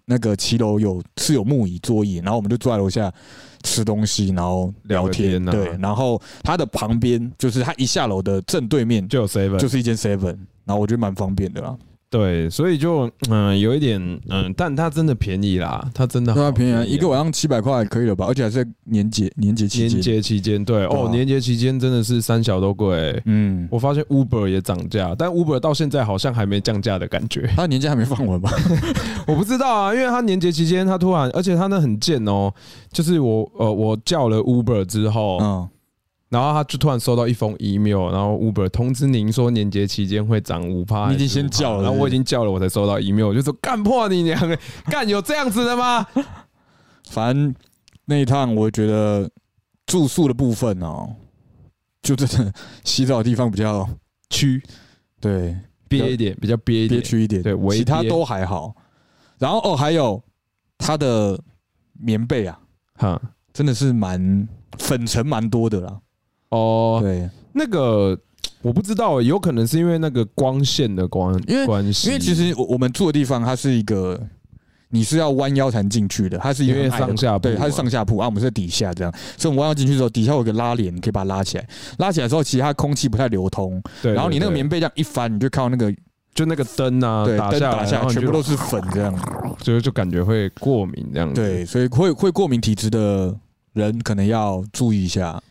[0.05, 3.11] 那个骑楼有是有木椅座椅，然后我们就坐在楼下
[3.63, 5.43] 吃东西，然后聊天。
[5.45, 11.75] 对，然后它的旁边就是它一下楼的正对面就有 seven，就是一间 seven，然后我觉得蛮方便的啦。
[12.11, 13.97] 对，所以就嗯有一点
[14.29, 18.25] 嗯，但它真的便宜啦，它真的它便宜，啊，一个晚上七百块可以了吧？
[18.27, 23.17] 而且还是年节年节期间，年节期间对哦，年节期间真的是三小都贵。
[23.25, 27.49] 嗯，我发现 Uber 也涨价，但 Uber 到现在好像还没降价的感觉。
[27.55, 28.51] 它年节还没放完吧？
[29.25, 32.51] 我不知道啊，因为它年节期间它突然，而且它那很贱哦，
[32.91, 35.69] 就是我呃我叫了 Uber 之后，嗯。
[36.31, 46.07] 然后他就突然收到一封 email，然后 Uber 通知您说年节期间会涨五趴，你已经先叫了，然后我已经叫了，我才收到 email，我就说干破你娘的，干有这样子的吗？
[47.11, 47.53] 反正
[48.05, 49.29] 那一趟我觉得
[49.85, 51.13] 住宿的部分哦，
[52.01, 52.53] 就真的
[52.85, 53.85] 洗澡的地方比较
[54.29, 54.63] 屈，
[55.19, 55.53] 对，
[55.89, 58.73] 憋一点，比较憋一点，憋屈一点，对，其他都还好。
[59.37, 60.23] 然后哦，还有
[60.77, 61.37] 他的
[61.99, 62.57] 棉被啊，
[62.95, 63.21] 哈，
[63.51, 65.99] 真的是蛮粉尘蛮多的啦。
[66.51, 68.17] 哦，对，那个
[68.61, 74.19] 我不知道，有可能是因为那个光线的关因为关系，因为其实我我们住的地方它是一个，
[74.89, 85.91] 你是要弯腰才能进去的，它是因为上下对，它是上下铺啊，我们是在底下这样，所以我们弯腰进去的时候，底下有个拉帘，可以把它拉起来，拉起来之后，其实它空气不太流通，对，然后你那个棉被这样一翻，你就看到那个
[86.35, 89.17] 就那个灯啊，对，灯打下全部都是粉这样，
[89.63, 93.33] 所以就感觉会过敏这样，对，所以会会过敏体质的
[93.73, 95.41] 人可能要注意一下。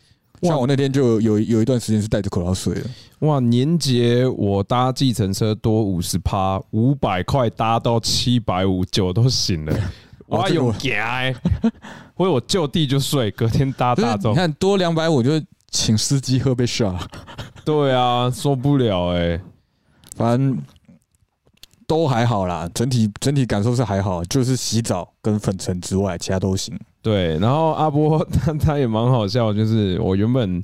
[0.42, 2.82] 像我那天就有有一段时间是戴着口罩睡的。
[3.20, 9.76] 哇，年节我搭计程车多五十趴，五百块搭到七百五，酒都醒了。
[10.26, 11.32] 我，有假！
[12.14, 14.32] 或我就地就睡，隔天搭大众。
[14.32, 15.32] 你看多两百五就
[15.70, 16.98] 请司机喝杯茶。
[17.64, 19.40] 对啊，受不了哎。
[20.16, 20.58] 反正
[21.86, 26.78] 都还好啦，整体整体感受是还好，就是洗澡跟粉尘之外，其他都行。
[27.02, 30.62] 对，然后阿波他他也蛮好笑，就是我原本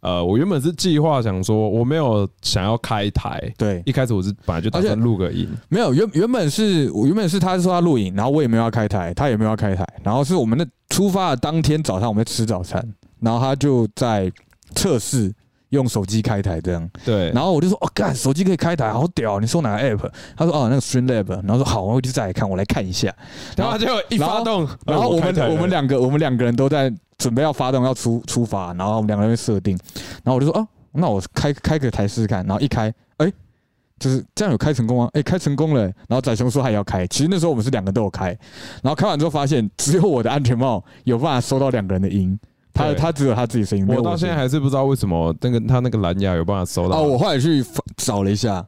[0.00, 12.86] 呃，我原本是计划想说我没有想要开台，对，一开始我是本来就打算录个影，没有原原本是我原本是他说他录影，然后我也没有要开台，他也没有要开台，然后是我们的出发的当天早上我们在吃早餐，
[13.20, 14.30] 然后他就在
[14.74, 15.32] 测试。
[15.70, 19.40] 用手机开台这样，对，然后我就说哦，干，手机可以开台，好屌！
[19.40, 20.10] 你说哪个 app？
[20.36, 21.30] 他说哦，那个 Streamlab。
[21.42, 23.14] 然后说好，我就再来看，我来看一下。
[23.56, 29.78] 然后就一发动，然后我们我们两个我们两个人都在准备要发动要出出发，然后我们两个人设定，
[30.24, 33.32] 然后我就说哦，那我开开个台试试看，然后一开，哎、
[33.98, 35.08] 就是这样有开成功吗？
[35.12, 38.36] 哎、开成功了、然后仔雄说还要开，其实那时候我们是两个都有开，
[38.82, 42.38] 然后开完之后发现只有我的安全帽有办法收到两个人的音，
[42.72, 47.00] 他他只有他自己声音，我到现在还是不知道为什么那个他那个蓝牙有办法收到。
[47.00, 47.64] 哦，我后来去
[47.96, 48.64] 找了一下，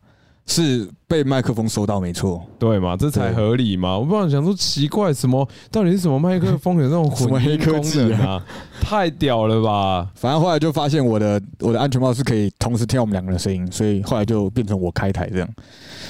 [0.46, 2.42] 是被麦克风收到，没错。
[2.58, 3.96] 对嘛，这才合理嘛！
[3.96, 8.44] 我不想想说奇怪，什么到底是什么麦克风有那种 什么黑混音功科技啊能啊？
[8.80, 10.10] 太屌了吧！
[10.14, 15.48] 反正后来就发现我的我的安全帽是可以同时听到我们两个人的声音，所以后来就变成我开台这样。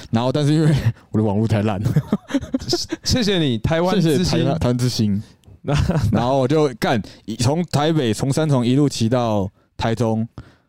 [0.09, 0.75] 然后，但是因为
[1.11, 1.81] 我的网络太烂，
[3.03, 4.59] 谢谢你，台湾之星台。
[4.59, 5.21] 台湾之星。
[5.63, 5.73] 那
[6.11, 7.01] 然后我就干，
[7.39, 10.27] 从台北从三重一路骑到台中，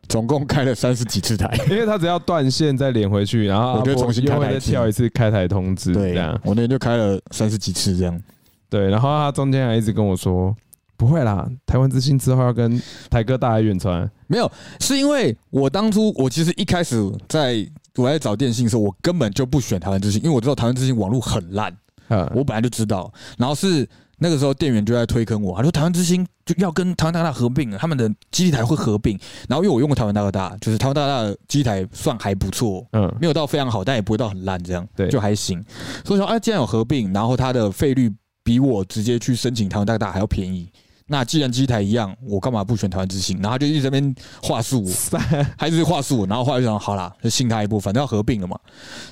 [0.09, 1.53] 总共开了三十几次台。
[1.69, 8.23] 因为他只要断线再连回去，然后我就重新开台跳一次开台通知，这对样，我那天就开了三十几次这样。
[8.71, 8.89] 对。
[8.89, 10.55] 然后他中间还一直跟我说，
[10.97, 12.81] 不会啦，台湾之星之后要跟
[13.11, 16.97] 台哥大来远传，没有，是因为我当初我其实一开始
[17.29, 17.67] 在
[17.97, 21.77] 我在找电信的时候，我根本就不选台湾之星，因为我知道台湾之星网络很烂，
[22.09, 23.13] 嗯，我本来就知道。
[23.39, 23.89] 然后是
[24.19, 29.19] 那个时候店员就在推坑我，他说台湾之星就要跟台湾大哥大合并了，他们的基地台会合并。
[29.49, 35.63] 然后因为我用过台湾大哥大，就是台湾大哥大的基地台算还不错，嗯，没有到非常好，但也不会到很烂，这样对就还行。
[36.05, 38.13] 所以说，啊，既然有合并，然后它的费率
[38.43, 40.71] 比我直接去申请台湾大哥大还要便宜。
[41.07, 43.37] 那既然机台一样，我干嘛不选台湾之星？
[43.43, 45.19] 然后他就一直在那边话术我，
[45.59, 46.27] 还是话术我。
[46.27, 48.59] 然后后来就想，好啦，就信他一步，反正要合并了嘛，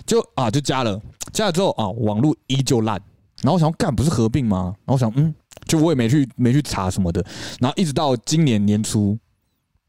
[0.06, 0.98] 就啊就加了，
[1.34, 2.98] 加了之后啊，网络依旧烂。
[3.42, 4.74] 然后我想干不是合并吗？
[4.84, 5.34] 然后我想嗯，
[5.66, 7.24] 就我也没去没去查什么的。
[7.60, 9.18] 然后一直到今年年初，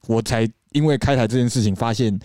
[0.07, 2.17] 我才因为开台这件事情发现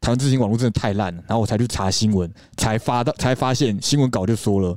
[0.00, 4.76] 台湾资讯网络真的太烂了，然后我才去查新闻，才发到才发现新闻稿就说了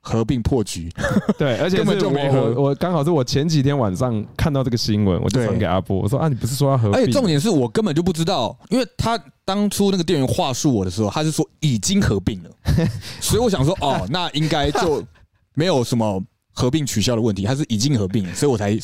[0.00, 0.90] 合并破局。
[1.38, 7.00] 对，而且根本就没合我我刚好是我前几天晚上看到这个新闻，我就传给阿波，我说啊，你不是说要合并？
[7.00, 12.50] 而且重点是我根本就不知道，因为他当初那个店员话术我的时候，他是说已经合并了，
[13.20, 15.04] 所以我想说哦，那应该就
[15.54, 16.22] 没有什么
[16.52, 18.78] 合并取消的问题，他是已经合并了，所以我才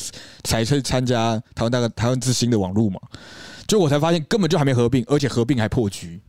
[0.45, 3.01] 才去参加台湾大概台湾之星的网络嘛，
[3.67, 6.21] 就我才发现根本就还没合并，而且合并还破局。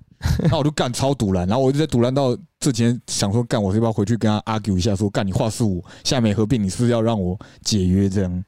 [0.49, 8.43] 那我就干超堵拦，然后我就在堵拦到这几天，想说干，我是不是要回去跟他 argue 一下，说干你话术我，现在没合并，你是不是要让我解约这样？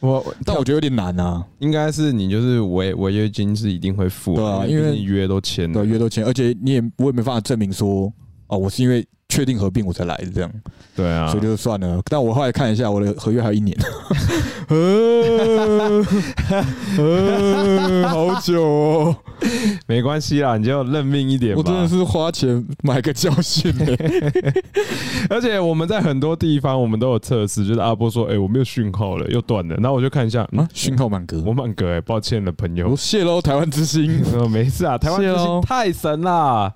[0.00, 8.12] 我但我觉得有点难啊，应该是你就是违违约金是一定会付的，对啊因为约都签了对，，约都签，而且你也我也没办法证明说，
[8.48, 10.50] 哦，我是因为确定合并我才来的这样，
[10.94, 11.26] 对啊。
[11.28, 12.00] 所以，就算了。
[12.04, 13.74] 但我后来看一下，我的合约还有一年，
[14.68, 16.04] 呃
[16.98, 19.16] 呃 好久哦，
[19.86, 21.58] 没关系啦，你就认命一点吧。
[21.58, 24.62] 我真的是花钱买个教训欸。
[25.30, 31.42] 而且我们在很多地方我们都有测试，就是阿波说，哎，我没有讯号了，又断了，然后我就看一下，啊嗯，，讯号满格。
[31.46, 32.90] 我，满格，哎，抱歉了，朋友。
[32.90, 36.72] 我，谢喽，台湾之星，呃，没事啊，台湾之星太神啦，我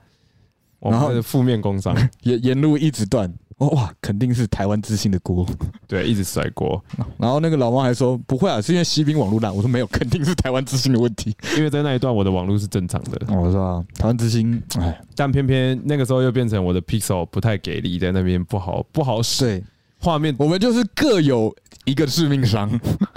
[0.91, 5.47] 然后负面工伤， 沿沿路一直断，哦哇，肯定是台湾之星的锅。
[5.89, 6.83] 对，一直甩锅，
[7.19, 9.55] 然后那个老猫还说不会啊，是因为西滨网络烂。
[9.55, 11.35] 我说没有，肯定是台湾之星的问题。
[11.57, 19.65] 因为在那一段我的网络是正常的，我说啊，台湾之星，哎，但偏偏那个时候又变成我的 Pixel 不太给力，在那边不好不好使，对，
[20.01, 22.69] 画面我们就是各有一个致命伤。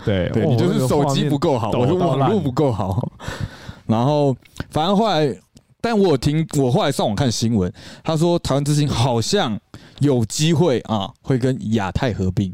[0.06, 3.12] 对对你就是手机不够好，抖我是网络不够好。
[3.86, 4.36] 然后
[4.70, 5.36] 反正后来，
[5.82, 7.72] 但我听，我后来上网看新闻，
[8.04, 9.58] 他说台湾之星好像
[10.00, 12.54] 有机会啊，会跟亚太合并，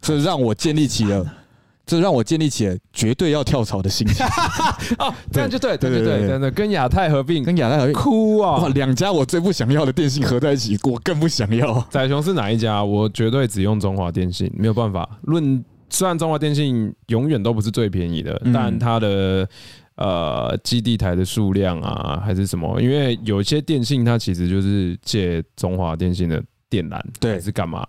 [0.00, 1.26] 这让我建立起了，
[1.84, 4.24] 这让我建立起了绝对要跳槽的心情。
[4.98, 8.68] 哦，这样就对，对对对，真的跟亚太合并，跟亚太合并哭啊！
[8.74, 11.80] 两家我最不想要的电信合在一起，我更不想要。
[11.90, 12.84] 仔雄是哪一家？
[12.84, 15.08] 我绝对只用中华电信，没有办法。
[15.22, 19.48] 论虽然中华电信永远都不是最便宜的，但它的。
[19.96, 22.80] 呃基地台的数量啊，还是什么？
[22.80, 27.86] 因为有一些电信它其实就是借中华电信的电缆，对是干嘛？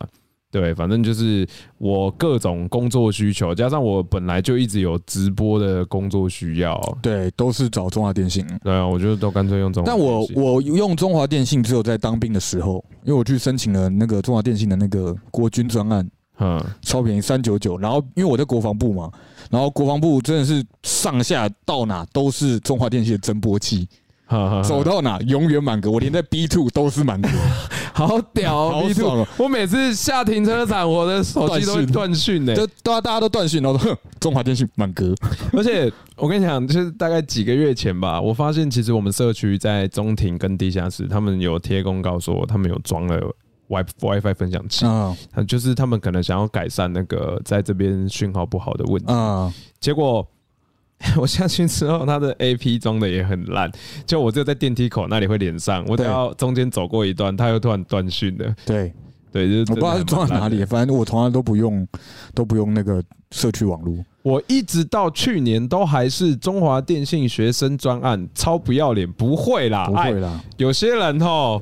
[0.51, 1.47] 对，反正就是
[1.79, 8.45] 我各种工作需求，加上我本来就一直有直播的工作需要，对，都是找中华电信。
[8.63, 9.97] 对啊，我就都干脆用中华但。
[9.97, 16.07] 我我用中华电信只有在当兵的时候，因为我去申请了那个中华电信的那个国军专案，
[16.39, 17.77] 嗯，超便宜三九九。
[17.77, 19.09] 然后因为我在国防部嘛，
[19.49, 23.87] 然后国防部真的是上下到哪都是中华电信的增波器，
[24.25, 27.29] 哈哈哈走到哪永远满格，我连在 B two 都是满格，
[27.93, 29.27] 好屌哦 好 B2 爽哦！
[29.37, 32.55] 我每次下停车场，我的手机都会断讯呢。
[32.55, 35.13] 就大家大家都断讯，然后中华电信满格，
[35.53, 43.35] 而且我跟你讲，就是大概几个月前吧，我发现其实我们社区在中庭跟地下室，他们有贴公告说他们有装了
[43.73, 49.11] Wi WiFi 分享器，啊他就是他们可能想要改善那个 在这边讯号不好的问题。
[49.11, 50.25] 啊，结果
[51.17, 53.69] 我下去之后，他的 A P 装的也很烂，
[54.05, 58.55] 就我只有在电梯口那里会连上，我只要中间走过一段，他又突然断讯了。
[58.65, 58.93] 对，
[59.31, 60.63] 对，就是我不知道是装在哪里。
[60.63, 61.85] 反正我从来都不用
[62.33, 63.93] 都不用那个社区网络。
[64.21, 71.61] 我一直到去年都还是中华电信学生专案，超不要脸，不会啦，哎不会，啦，有些人吼，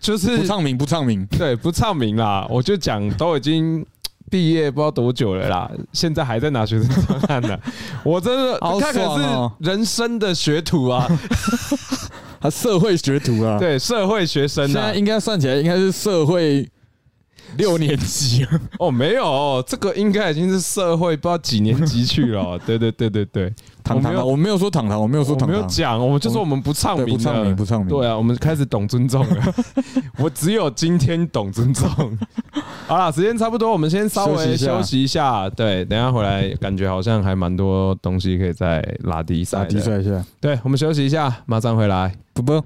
[0.00, 3.84] 就是不唱名不唱名， 对不唱名啦，我就讲都已经。
[4.30, 7.58] 毕业不知道多久了啦，现在还在拿学生专案呢。
[8.04, 11.04] 我真的，好他可是人生的学徒啊，
[12.40, 14.94] 他社会学徒啊。，对社会学生啊现在。
[14.94, 16.64] 应该算起来应该是社会
[17.56, 18.46] 六年级。
[18.78, 22.60] 哦，没有哦，这个应该已经是社会不知道几年级去了哦。
[22.64, 23.52] 对对对对对，
[23.90, 27.56] 糖糖啊，我没有我没有说躺躺，我没有说躺没有讲，我们就说我们不唱，名不唱名。
[27.56, 27.88] 不唱名。
[27.88, 29.54] 对啊，我们开始懂尊重了。
[30.18, 31.88] 我只有今天懂尊重。
[32.86, 35.48] 好了，时间差不多，我们先稍微休息一下。
[35.50, 39.64] 对，等一下回来，感觉好像还蛮多东西可以再拉低一下，
[40.40, 42.14] 对，我们休息一下，马上回来。
[42.32, 42.62] 不不。